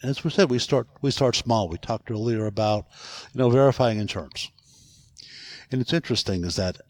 as 0.02 0.24
we 0.24 0.30
said, 0.30 0.50
we 0.50 0.58
start 0.58 0.88
we 1.02 1.10
start 1.10 1.36
small. 1.36 1.68
We 1.68 1.78
talked 1.78 2.10
earlier 2.10 2.46
about 2.46 2.86
you 3.32 3.38
know 3.38 3.50
verifying 3.50 3.98
insurance, 3.98 4.50
and 5.70 5.80
it's 5.80 5.92
interesting 5.92 6.44
is 6.44 6.56
that 6.56 6.80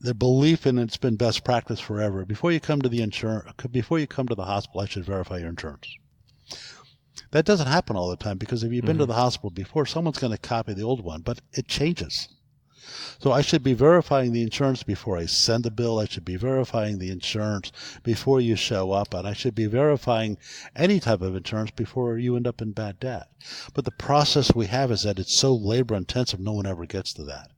the 0.00 0.14
belief 0.14 0.66
in 0.66 0.78
it's 0.78 0.96
been 0.96 1.16
best 1.16 1.44
practice 1.44 1.80
forever. 1.80 2.24
Before 2.24 2.52
you 2.52 2.60
come 2.60 2.82
to 2.82 2.88
the 2.88 3.02
insurance, 3.02 3.50
before 3.70 3.98
you 3.98 4.06
come 4.06 4.28
to 4.28 4.34
the 4.34 4.44
hospital, 4.44 4.82
I 4.82 4.86
should 4.86 5.04
verify 5.04 5.38
your 5.38 5.48
insurance. 5.48 5.88
That 7.30 7.44
doesn't 7.44 7.66
happen 7.66 7.96
all 7.96 8.10
the 8.10 8.16
time 8.16 8.38
because 8.38 8.62
if 8.62 8.72
you've 8.72 8.84
been 8.84 8.96
mm-hmm. 8.96 9.00
to 9.00 9.06
the 9.06 9.14
hospital 9.14 9.50
before, 9.50 9.86
someone's 9.86 10.18
going 10.18 10.32
to 10.32 10.38
copy 10.38 10.74
the 10.74 10.82
old 10.82 11.02
one, 11.02 11.22
but 11.22 11.40
it 11.52 11.66
changes. 11.66 12.28
So 13.18 13.32
I 13.32 13.40
should 13.40 13.62
be 13.62 13.72
verifying 13.72 14.32
the 14.32 14.42
insurance 14.42 14.82
before 14.82 15.16
I 15.16 15.26
send 15.26 15.64
the 15.64 15.70
bill. 15.70 15.98
I 15.98 16.06
should 16.06 16.24
be 16.24 16.36
verifying 16.36 16.98
the 16.98 17.10
insurance 17.10 17.72
before 18.02 18.40
you 18.40 18.56
show 18.56 18.92
up. 18.92 19.14
And 19.14 19.26
I 19.26 19.32
should 19.32 19.54
be 19.54 19.66
verifying 19.66 20.38
any 20.76 21.00
type 21.00 21.22
of 21.22 21.34
insurance 21.34 21.70
before 21.70 22.18
you 22.18 22.36
end 22.36 22.46
up 22.46 22.60
in 22.60 22.72
bad 22.72 23.00
debt. 23.00 23.28
But 23.72 23.84
the 23.84 23.90
process 23.90 24.54
we 24.54 24.66
have 24.66 24.90
is 24.90 25.02
that 25.02 25.18
it's 25.18 25.34
so 25.34 25.54
labor 25.54 25.94
intensive, 25.94 26.40
no 26.40 26.52
one 26.52 26.66
ever 26.66 26.86
gets 26.86 27.12
to 27.14 27.24
that. 27.24 27.50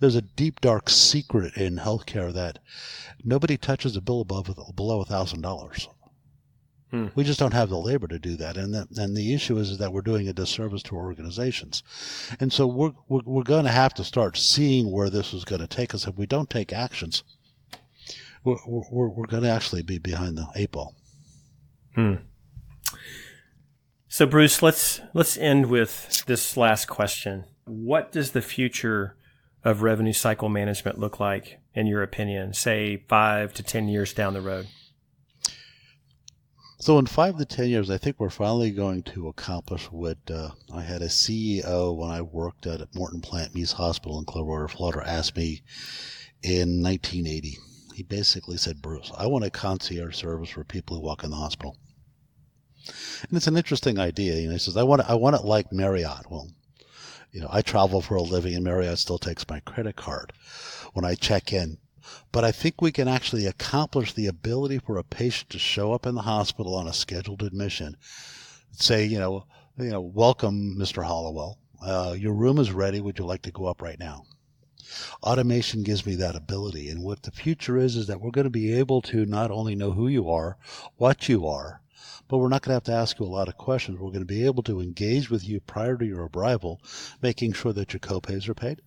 There's 0.00 0.16
a 0.16 0.22
deep, 0.22 0.60
dark 0.60 0.90
secret 0.90 1.56
in 1.56 1.76
healthcare 1.76 2.32
that 2.32 2.58
nobody 3.22 3.56
touches 3.56 3.96
a 3.96 4.00
bill 4.00 4.20
above 4.20 4.50
below 4.74 5.00
a 5.00 5.04
thousand 5.04 5.40
dollars. 5.40 5.88
Hmm. 6.94 7.08
We 7.16 7.24
just 7.24 7.40
don't 7.40 7.54
have 7.54 7.70
the 7.70 7.76
labor 7.76 8.06
to 8.06 8.20
do 8.20 8.36
that. 8.36 8.56
And 8.56 8.72
the, 8.72 8.86
and 8.98 9.16
the 9.16 9.34
issue 9.34 9.58
is, 9.58 9.78
that 9.78 9.92
we're 9.92 10.00
doing 10.00 10.28
a 10.28 10.32
disservice 10.32 10.80
to 10.84 10.96
our 10.96 11.06
organizations. 11.06 11.82
And 12.38 12.52
so 12.52 12.68
we're, 12.68 12.92
we're, 13.08 13.22
we're 13.24 13.42
going 13.42 13.64
to 13.64 13.72
have 13.72 13.94
to 13.94 14.04
start 14.04 14.36
seeing 14.36 14.92
where 14.92 15.10
this 15.10 15.34
is 15.34 15.44
going 15.44 15.60
to 15.60 15.66
take 15.66 15.92
us. 15.92 16.06
If 16.06 16.16
we 16.16 16.26
don't 16.26 16.48
take 16.48 16.72
actions, 16.72 17.24
we're, 18.44 18.58
we're, 18.64 19.08
we're 19.08 19.26
going 19.26 19.42
to 19.42 19.48
actually 19.48 19.82
be 19.82 19.98
behind 19.98 20.38
the 20.38 20.46
eight 20.54 20.70
ball. 20.70 20.94
Hmm. 21.96 22.14
So 24.06 24.24
Bruce, 24.24 24.62
let's, 24.62 25.00
let's 25.14 25.36
end 25.36 25.66
with 25.66 26.24
this 26.26 26.56
last 26.56 26.86
question. 26.86 27.46
What 27.64 28.12
does 28.12 28.30
the 28.30 28.42
future 28.42 29.16
of 29.64 29.82
revenue 29.82 30.12
cycle 30.12 30.48
management 30.48 31.00
look 31.00 31.18
like 31.18 31.58
in 31.74 31.88
your 31.88 32.04
opinion, 32.04 32.52
say 32.52 33.02
five 33.08 33.52
to 33.54 33.64
10 33.64 33.88
years 33.88 34.14
down 34.14 34.34
the 34.34 34.40
road? 34.40 34.68
So 36.84 36.98
in 36.98 37.06
five 37.06 37.38
to 37.38 37.46
ten 37.46 37.70
years, 37.70 37.88
I 37.88 37.96
think 37.96 38.20
we're 38.20 38.28
finally 38.28 38.70
going 38.70 39.04
to 39.04 39.28
accomplish 39.28 39.90
what 39.90 40.18
uh, 40.30 40.50
I 40.70 40.82
had 40.82 41.00
a 41.00 41.06
CEO 41.06 41.96
when 41.96 42.10
I 42.10 42.20
worked 42.20 42.66
at 42.66 42.94
Morton 42.94 43.22
Plant 43.22 43.54
Mease 43.54 43.72
Hospital 43.72 44.18
in 44.18 44.26
Clearwater, 44.26 44.68
Florida, 44.68 45.02
asked 45.08 45.34
me 45.34 45.62
in 46.42 46.82
1980. 46.82 47.56
He 47.94 48.02
basically 48.02 48.58
said, 48.58 48.82
"Bruce, 48.82 49.10
I 49.16 49.26
want 49.28 49.46
a 49.46 49.50
concierge 49.50 50.14
service 50.14 50.50
for 50.50 50.62
people 50.62 50.98
who 50.98 51.02
walk 51.02 51.24
in 51.24 51.30
the 51.30 51.36
hospital." 51.36 51.78
And 53.22 53.34
it's 53.34 53.46
an 53.46 53.56
interesting 53.56 53.98
idea. 53.98 54.36
You 54.36 54.48
know, 54.48 54.52
he 54.52 54.58
says, 54.58 54.76
"I 54.76 54.82
want 54.82 55.00
it, 55.00 55.08
I 55.08 55.14
want 55.14 55.36
it 55.36 55.44
like 55.46 55.72
Marriott." 55.72 56.30
Well, 56.30 56.50
you 57.32 57.40
know, 57.40 57.48
I 57.50 57.62
travel 57.62 58.02
for 58.02 58.16
a 58.16 58.22
living, 58.22 58.54
and 58.54 58.62
Marriott 58.62 58.98
still 58.98 59.18
takes 59.18 59.48
my 59.48 59.60
credit 59.60 59.96
card 59.96 60.34
when 60.92 61.06
I 61.06 61.14
check 61.14 61.50
in. 61.50 61.78
But 62.32 62.44
I 62.44 62.52
think 62.52 62.80
we 62.80 62.92
can 62.92 63.08
actually 63.08 63.46
accomplish 63.46 64.12
the 64.12 64.26
ability 64.26 64.78
for 64.78 64.98
a 64.98 65.04
patient 65.04 65.50
to 65.50 65.58
show 65.58 65.92
up 65.92 66.06
in 66.06 66.14
the 66.14 66.22
hospital 66.22 66.74
on 66.74 66.88
a 66.88 66.92
scheduled 66.92 67.42
admission, 67.42 67.96
say, 68.72 69.04
you 69.04 69.18
know, 69.18 69.46
you 69.78 69.90
know, 69.90 70.00
welcome, 70.00 70.76
Mr. 70.78 71.04
Hollowell. 71.04 71.58
Uh, 71.82 72.14
your 72.18 72.32
room 72.32 72.58
is 72.58 72.72
ready. 72.72 73.00
Would 73.00 73.18
you 73.18 73.24
like 73.24 73.42
to 73.42 73.50
go 73.50 73.66
up 73.66 73.82
right 73.82 73.98
now? 73.98 74.24
Automation 75.22 75.82
gives 75.82 76.06
me 76.06 76.14
that 76.16 76.36
ability. 76.36 76.88
And 76.88 77.02
what 77.02 77.22
the 77.22 77.30
future 77.30 77.76
is, 77.76 77.96
is 77.96 78.06
that 78.06 78.20
we're 78.20 78.30
going 78.30 78.44
to 78.44 78.50
be 78.50 78.72
able 78.74 79.02
to 79.02 79.26
not 79.26 79.50
only 79.50 79.74
know 79.74 79.92
who 79.92 80.08
you 80.08 80.30
are, 80.30 80.56
what 80.96 81.28
you 81.28 81.46
are, 81.46 81.80
but 82.28 82.38
we're 82.38 82.48
not 82.48 82.62
going 82.62 82.70
to 82.70 82.74
have 82.74 82.84
to 82.84 82.92
ask 82.92 83.18
you 83.18 83.26
a 83.26 83.28
lot 83.28 83.48
of 83.48 83.56
questions. 83.56 83.98
We're 83.98 84.10
going 84.10 84.20
to 84.20 84.24
be 84.24 84.46
able 84.46 84.62
to 84.64 84.80
engage 84.80 85.30
with 85.30 85.46
you 85.46 85.60
prior 85.60 85.96
to 85.96 86.06
your 86.06 86.30
arrival, 86.34 86.80
making 87.20 87.52
sure 87.52 87.72
that 87.72 87.92
your 87.92 88.00
copays 88.00 88.48
are 88.48 88.54
paid. 88.54 88.80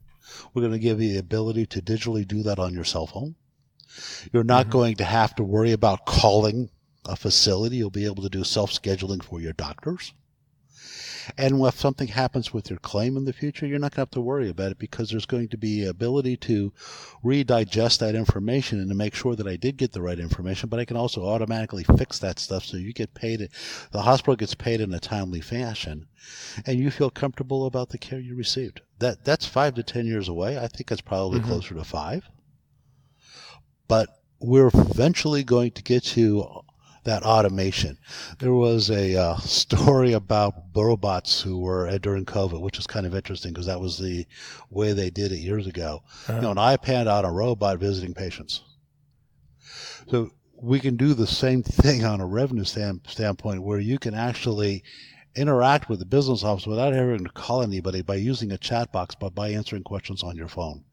We're 0.54 0.62
going 0.62 0.74
to 0.74 0.80
give 0.80 1.02
you 1.02 1.14
the 1.14 1.20
ability 1.20 1.66
to 1.68 1.82
digitally 1.82 2.28
do 2.28 2.44
that 2.44 2.60
on 2.60 2.74
your 2.74 2.84
cell 2.84 3.08
phone. 3.08 3.36
You're 4.32 4.44
not 4.44 4.64
mm-hmm. 4.64 4.72
going 4.72 4.96
to 4.96 5.06
have 5.06 5.36
to 5.36 5.44
worry 5.44 5.72
about 5.72 6.06
calling 6.06 6.70
a 7.06 7.16
facility. 7.16 7.78
You'll 7.78 7.90
be 7.90 8.06
able 8.06 8.24
to 8.24 8.30
do 8.30 8.44
self 8.44 8.72
scheduling 8.72 9.24
for 9.24 9.40
your 9.40 9.54
doctors. 9.54 10.14
And 11.38 11.66
if 11.66 11.80
something 11.80 12.08
happens 12.08 12.54
with 12.54 12.70
your 12.70 12.80
claim 12.80 13.18
in 13.18 13.26
the 13.26 13.34
future, 13.34 13.66
you're 13.66 13.80
not 13.80 13.92
going 13.92 13.96
to 13.96 14.02
have 14.02 14.12
to 14.12 14.22
worry 14.22 14.50
about 14.50 14.72
it 14.72 14.80
because 14.80 15.10
there's 15.10 15.26
going 15.26 15.50
to 15.50 15.58
be 15.58 15.86
ability 15.86 16.38
to 16.38 16.72
redigest 17.24 18.00
that 18.00 18.16
information 18.16 18.80
and 18.80 18.90
to 18.90 18.96
make 18.96 19.16
sure 19.16 19.36
that 19.36 19.48
I 19.48 19.56
did 19.56 19.78
get 19.78 19.92
the 19.92 20.02
right 20.02 20.20
information, 20.20 20.70
but 20.70 20.80
I 20.80 20.86
can 20.86 20.98
also 20.98 21.26
automatically 21.26 21.84
fix 21.84 22.20
that 22.20 22.40
stuff 22.40 22.66
so 22.66 22.78
you 22.78 22.94
get 22.94 23.14
paid, 23.14 23.50
the 23.92 24.02
hospital 24.02 24.36
gets 24.36 24.56
paid 24.56 24.82
in 24.82 24.94
a 24.94 25.00
timely 25.00 25.42
fashion, 25.42 26.08
and 26.66 26.80
you 26.80 26.92
feel 26.92 27.10
comfortable 27.10 27.66
about 27.66 27.90
the 27.90 27.98
care 27.98 28.20
you 28.20 28.36
received. 28.36 28.82
That 29.00 29.24
That's 29.24 29.46
five 29.46 29.76
to 29.76 29.84
10 29.84 30.06
years 30.06 30.28
away. 30.28 30.58
I 30.58 30.68
think 30.68 30.92
it's 30.92 31.02
probably 31.02 31.40
mm-hmm. 31.40 31.50
closer 31.50 31.76
to 31.76 31.84
five. 31.84 32.30
But 33.88 34.10
we're 34.40 34.68
eventually 34.68 35.44
going 35.44 35.72
to 35.72 35.84
get 35.84 36.04
to 36.04 36.64
that 37.08 37.24
automation. 37.24 37.98
There 38.40 38.54
was 38.54 38.90
a 38.92 39.16
uh, 39.16 39.38
story 39.40 40.14
about 40.14 40.54
robots 40.76 41.42
who 41.42 41.60
were 41.60 41.88
uh, 41.88 41.98
during 41.98 42.26
COVID, 42.26 42.62
which 42.62 42.78
is 42.78 42.86
kind 42.86 43.06
of 43.06 43.16
interesting 43.16 43.54
because 43.54 43.66
that 43.66 43.80
was 43.80 43.98
the 43.98 44.26
way 44.70 44.94
they 44.94 45.10
did 45.10 45.32
it 45.32 45.40
years 45.40 45.68
ago. 45.68 46.04
Uh-huh. 46.28 46.36
You 46.36 46.42
know, 46.42 46.52
an 46.52 46.58
iPad 46.58 47.12
on 47.12 47.26
a 47.26 47.32
robot 47.32 47.80
visiting 47.80 48.14
patients. 48.14 48.62
So 50.10 50.32
we 50.62 50.80
can 50.80 50.98
do 50.98 51.14
the 51.14 51.28
same 51.28 51.64
thing 51.64 52.06
on 52.14 52.22
a 52.22 52.26
revenue 52.26 52.66
stand, 52.66 53.02
standpoint 53.08 53.64
where 53.64 53.80
you 53.80 53.98
can 53.98 54.14
actually 54.14 54.84
interact 55.38 55.90
with 55.90 56.00
the 56.00 56.06
business 56.06 56.44
office 56.44 56.68
without 56.68 56.94
having 56.94 57.24
to 57.24 57.32
call 57.32 57.62
anybody 57.62 58.02
by 58.02 58.16
using 58.16 58.52
a 58.52 58.58
chat 58.58 58.92
box, 58.92 59.16
but 59.16 59.36
by 59.36 59.50
answering 59.50 59.84
questions 59.84 60.24
on 60.24 60.36
your 60.36 60.48
phone. 60.48 60.84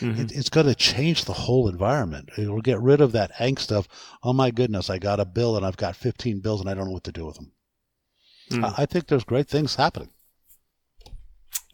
Mm-hmm. 0.00 0.22
It, 0.22 0.32
it's 0.32 0.50
going 0.50 0.66
to 0.66 0.74
change 0.74 1.24
the 1.24 1.32
whole 1.32 1.68
environment. 1.68 2.30
It 2.36 2.48
will 2.48 2.60
get 2.60 2.80
rid 2.80 3.00
of 3.00 3.12
that 3.12 3.32
angst 3.34 3.72
of, 3.72 3.88
oh 4.22 4.32
my 4.32 4.50
goodness, 4.50 4.90
I 4.90 4.98
got 4.98 5.20
a 5.20 5.24
bill 5.24 5.56
and 5.56 5.64
I've 5.64 5.76
got 5.76 5.96
15 5.96 6.40
bills 6.40 6.60
and 6.60 6.68
I 6.68 6.74
don't 6.74 6.86
know 6.86 6.92
what 6.92 7.04
to 7.04 7.12
do 7.12 7.26
with 7.26 7.36
them. 7.36 7.52
Mm. 8.50 8.64
I, 8.64 8.82
I 8.82 8.86
think 8.86 9.06
there's 9.06 9.24
great 9.24 9.48
things 9.48 9.76
happening. 9.76 10.10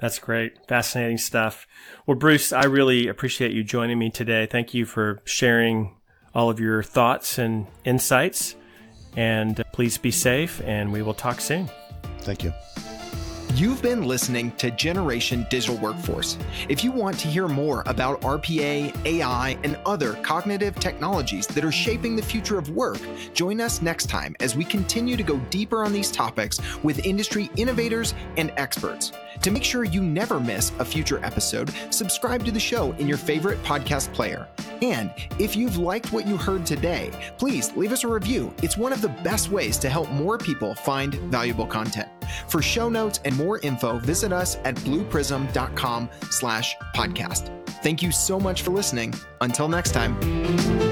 That's 0.01 0.19
great. 0.19 0.67
Fascinating 0.67 1.19
stuff. 1.19 1.67
Well, 2.07 2.17
Bruce, 2.17 2.53
I 2.53 2.65
really 2.65 3.07
appreciate 3.07 3.53
you 3.53 3.63
joining 3.63 3.99
me 3.99 4.11
today. 4.11 4.47
Thank 4.47 4.73
you 4.73 4.87
for 4.87 5.21
sharing 5.25 5.97
all 6.35 6.49
of 6.49 6.59
your 6.59 6.83
thoughts 6.83 7.39
and 7.39 7.67
insights. 7.85 8.55
And 9.17 9.63
please 9.73 9.99
be 9.99 10.13
safe, 10.13 10.63
and 10.65 10.93
we 10.93 11.03
will 11.03 11.15
talk 11.15 11.41
soon. 11.41 11.69
Thank 12.21 12.45
you. 12.45 12.53
You've 13.55 13.83
been 13.83 14.05
listening 14.05 14.53
to 14.53 14.71
Generation 14.71 15.45
Digital 15.51 15.77
Workforce. 15.79 16.39
If 16.69 16.85
you 16.85 16.93
want 16.93 17.19
to 17.19 17.27
hear 17.27 17.49
more 17.49 17.83
about 17.87 18.21
RPA, 18.21 18.95
AI, 19.05 19.59
and 19.65 19.77
other 19.85 20.13
cognitive 20.23 20.77
technologies 20.77 21.49
that 21.49 21.65
are 21.65 21.73
shaping 21.73 22.15
the 22.15 22.23
future 22.23 22.59
of 22.59 22.71
work, 22.71 23.01
join 23.35 23.61
us 23.61 23.83
next 23.83 24.07
time 24.07 24.37
as 24.39 24.55
we 24.55 24.65
continue 24.65 25.17
to 25.17 25.25
go 25.25 25.39
deeper 25.51 25.85
on 25.85 25.93
these 25.93 26.13
topics 26.13 26.61
with 26.85 27.05
industry 27.05 27.51
innovators 27.57 28.15
and 28.37 28.53
experts. 28.57 29.11
To 29.43 29.51
make 29.51 29.65
sure 29.65 29.85
you 29.85 30.01
never 30.01 30.39
miss 30.39 30.71
a 30.79 30.85
future 30.85 31.19
episode, 31.25 31.73
subscribe 31.91 32.45
to 32.45 32.53
the 32.53 32.61
show 32.61 32.93
in 32.93 33.09
your 33.09 33.19
favorite 33.19 33.61
podcast 33.65 34.13
player. 34.13 34.47
And 34.81 35.13
if 35.39 35.57
you've 35.57 35.77
liked 35.77 36.13
what 36.13 36.27
you 36.27 36.37
heard 36.37 36.65
today, 36.65 37.11
please 37.37 37.75
leave 37.77 37.93
us 37.93 38.05
a 38.05 38.09
review. 38.09 38.55
It's 38.63 38.77
one 38.77 38.93
of 38.93 39.03
the 39.03 39.09
best 39.09 39.51
ways 39.51 39.77
to 39.79 39.89
help 39.89 40.09
more 40.11 40.39
people 40.39 40.75
find 40.75 41.15
valuable 41.15 41.67
content. 41.67 42.09
For 42.49 42.63
show 42.63 42.89
notes 42.89 43.21
and 43.25 43.37
more 43.41 43.59
info, 43.61 43.99
visit 43.99 44.33
us 44.33 44.57
at 44.65 44.77
blueprism.com 44.77 46.11
slash 46.31 46.77
podcast. 46.95 47.51
Thank 47.83 48.03
you 48.03 48.13
so 48.13 48.39
much 48.39 48.63
for 48.63 48.71
listening. 48.71 49.15
Until 49.41 49.69
next 49.69 49.93
time. 49.93 50.90